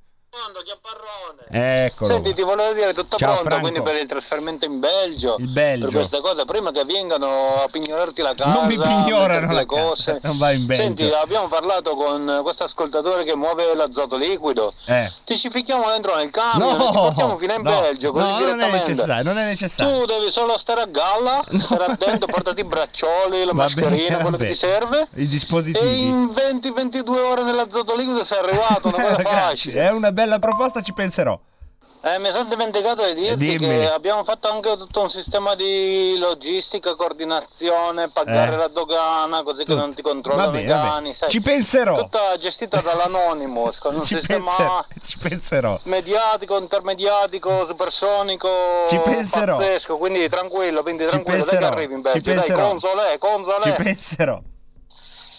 [1.48, 2.12] Eccolo.
[2.14, 3.70] Senti, ti volevo dire tutto Ciao, pronto Franco.
[3.70, 5.36] quindi per il trasferimento in Belgio.
[5.40, 5.86] Il Belgio.
[5.88, 10.20] Per questa cosa, prima che vengano a pignorarti la casa, Non mi pignorano le cose.
[10.24, 10.84] Non vai in Belgio.
[10.84, 14.74] Senti, abbiamo parlato con questo ascoltatore che muove l'azoto liquido.
[14.86, 15.10] Eh.
[15.24, 18.24] Ti ci ficchiamo dentro nel camion No, e ti portiamo fino in no, Belgio, così
[18.26, 18.90] no, non è direttamente.
[18.92, 20.00] necessario, non è necessario.
[20.00, 24.16] Tu devi solo stare a galla, stare attento, portati i braccioli, la Va bene, mascherina,
[24.20, 24.44] quello vabbè.
[24.44, 25.08] che ti serve.
[25.16, 26.08] I E dispositivi.
[26.08, 29.82] in 20-22 ore nell'azoto liquido sei arrivato, una cosa Grazie, facile.
[29.88, 31.40] È una bella proposta, ci penserò.
[32.02, 33.58] Eh, mi sono dimenticato di dirti Dimmi.
[33.58, 38.58] che abbiamo fatto anche tutto un sistema di logistica, coordinazione, pagare Eh.
[38.58, 39.78] la dogana, così che Tutto.
[39.80, 40.88] non ti controllano Vabbè, i vabbè.
[40.90, 41.14] cani.
[41.16, 41.30] sai.
[41.32, 41.96] Ci penserò.
[41.98, 45.80] Tutta gestita dall'Anonymous, con un Ci, sistema penserò, ci penserò.
[45.84, 48.50] mediatico, intermediatico, supersonico,
[48.90, 49.58] Ci penserò.
[49.58, 51.74] pazzesco, quindi tranquillo, quindi tranquillo, dai che penserò.
[51.76, 52.68] arrivi in Ci Belgio, dai, penserò.
[52.68, 53.64] console, console.
[53.76, 54.42] Ci penserò.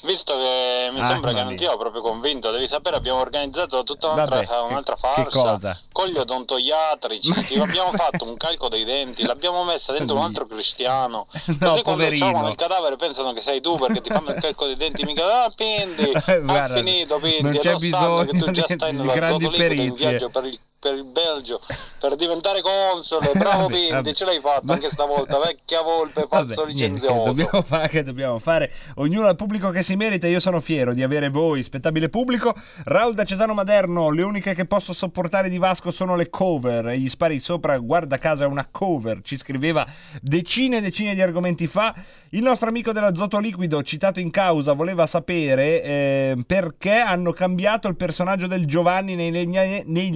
[0.06, 3.82] Visto che mi Ah, sembra che non ti ho proprio convinto, devi sapere abbiamo organizzato
[3.82, 5.58] tutta un'altra, Vabbè, che- un'altra farsa
[5.90, 10.46] con gli odontoiatrici, ti abbiamo fatto un calco dei denti, l'abbiamo messa dentro un altro
[10.46, 11.26] cristiano.
[11.58, 12.26] No, Così quando poverino.
[12.26, 15.44] trovano il cadavere pensano che sei tu perché ti fanno il calco dei denti, mica
[15.44, 18.74] ah Pindi, Eh, guarda, ha finito Pindi, non c'è sanno che tu bisogno già di-
[18.74, 19.90] stai nella grandi in perizie.
[20.10, 21.60] viaggio per il, per il Belgio
[21.98, 24.12] per diventare console, bravo Vabbè, vabbè.
[24.12, 27.24] ce l'hai fatta anche stavolta, vecchia volpe, Vabbè, niente, che licenzioso.
[27.24, 28.72] dobbiamo fare, che dobbiamo fare.
[28.96, 30.28] Ognuno ha il pubblico che si merita.
[30.28, 32.54] Io sono fiero di avere voi, spettabile pubblico.
[32.84, 34.10] Raul da Cesano Maderno.
[34.10, 36.88] Le uniche che posso sopportare di Vasco sono le cover.
[36.88, 39.20] E gli spari sopra, guarda caso, è una cover.
[39.22, 39.84] Ci scriveva
[40.20, 41.94] decine e decine di argomenti fa.
[42.30, 47.96] Il nostro amico dell'azoto liquido, citato in causa, voleva sapere eh, perché hanno cambiato il
[47.96, 50.12] personaggio del Giovanni nei, legna- nei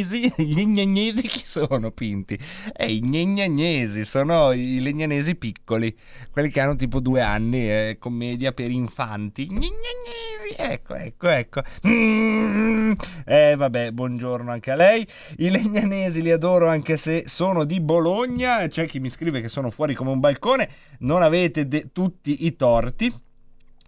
[0.00, 0.32] legnagnesi.
[0.36, 2.38] I legnagnesi chi sono, Pinti?
[2.76, 5.96] Eh, i legnagnesi sono i legnanesi piccoli,
[6.30, 9.46] quelli che hanno tipo due anni, eh, commedia per infanti.
[9.48, 11.62] Legnagnesi, ecco, ecco, ecco.
[11.86, 12.92] Mm.
[13.24, 15.06] Eh, vabbè, buongiorno anche a lei.
[15.38, 18.66] I legnanesi li adoro anche se sono di Bologna.
[18.66, 20.68] C'è chi mi scrive che sono fuori come un balcone.
[21.00, 23.12] Non avete de- tutti i torti.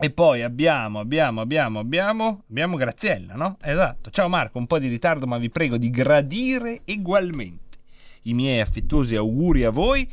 [0.05, 3.57] E poi abbiamo, abbiamo, abbiamo, abbiamo, abbiamo Graziella, no?
[3.63, 4.11] Esatto.
[4.11, 7.79] Ciao Marco, un po' di ritardo, ma vi prego di gradire ugualmente
[8.23, 10.11] i miei affettuosi auguri a voi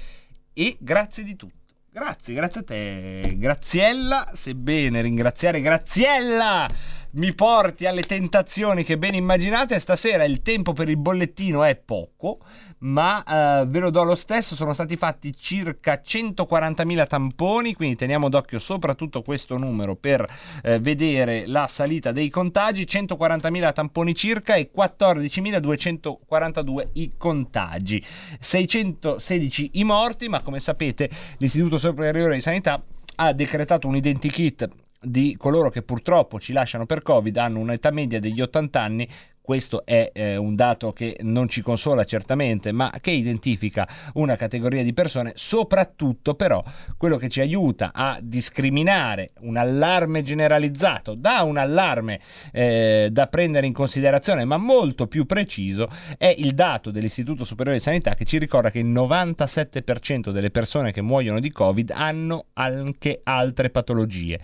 [0.54, 1.56] e grazie di tutto.
[1.92, 4.30] Grazie, grazie a te, Graziella.
[4.32, 6.68] Sebbene ringraziare Graziella
[7.12, 12.40] mi porti alle tentazioni che ben immaginate, stasera il tempo per il bollettino è poco,
[12.80, 18.30] ma eh, ve lo do lo stesso, sono stati fatti circa 140.000 tamponi, quindi teniamo
[18.30, 20.24] d'occhio soprattutto questo numero per
[20.62, 28.06] eh, vedere la salita dei contagi, 140.000 tamponi circa e 14.242 i contagi,
[28.40, 32.84] 616 i morti, ma come sapete l'Istituto Superiore di Sanità
[33.16, 34.70] ha decretato un identikit
[35.02, 39.08] di coloro che purtroppo ci lasciano per Covid, hanno un'età media degli 80 anni,
[39.50, 44.84] questo è eh, un dato che non ci consola certamente, ma che identifica una categoria
[44.84, 46.64] di persone, soprattutto però
[46.98, 52.20] quello che ci aiuta a discriminare un allarme generalizzato da un allarme
[52.52, 55.90] eh, da prendere in considerazione, ma molto più preciso,
[56.20, 60.92] è il dato dell'Istituto Superiore di Sanità che ci ricorda che il 97% delle persone
[60.92, 64.40] che muoiono di Covid hanno anche altre patologie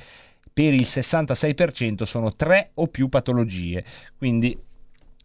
[0.55, 3.83] per il 66% sono tre o più patologie.
[4.17, 4.57] Quindi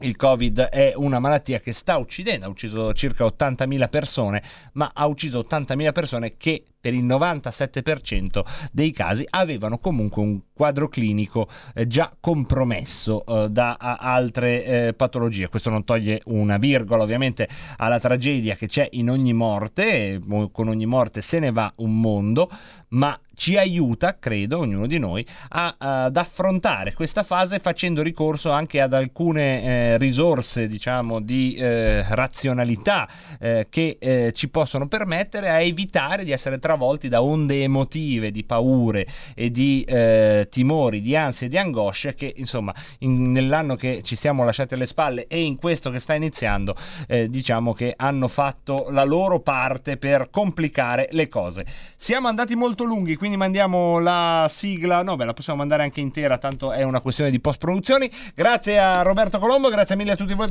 [0.01, 4.43] il Covid è una malattia che sta uccidendo, ha ucciso circa 80.000 persone,
[4.73, 8.43] ma ha ucciso 80.000 persone che per il 97%
[8.73, 15.49] dei casi avevano comunque un quadro clinico eh, già compromesso eh, da altre eh, patologie.
[15.49, 20.21] Questo non toglie una virgola ovviamente alla tragedia che c'è in ogni morte,
[20.53, 22.51] con ogni morte se ne va un mondo,
[22.89, 28.83] ma ci aiuta, credo, ognuno di noi, a, ad affrontare questa fase facendo ricorso anche
[28.83, 33.09] ad alcune eh, risorse, diciamo, di eh, razionalità
[33.39, 39.05] eh, che ci possono permettere a evitare di essere travolti da onde emotive, di paure
[39.35, 44.15] e di eh, timori, di ansie e di angosce che, insomma, in, nell'anno che ci
[44.15, 46.77] siamo lasciati alle spalle e in questo che sta iniziando,
[47.09, 51.67] eh, diciamo che hanno fatto la loro parte per complicare le cose.
[51.97, 56.39] Siamo andati molto lunghi, quindi mandiamo la sigla, no, beh, la possiamo mandare anche intera,
[56.39, 58.09] tanto è una questione di post-produzioni.
[58.33, 60.49] Grazie a Roberto Colombo, grazie mille a tutti voi.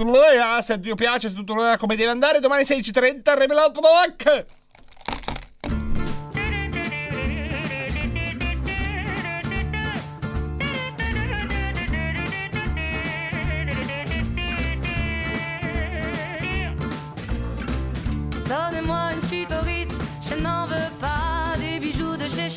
[0.60, 4.59] Se Dio piace, se tutto come deve andare, domani 16.30, Revelato Black!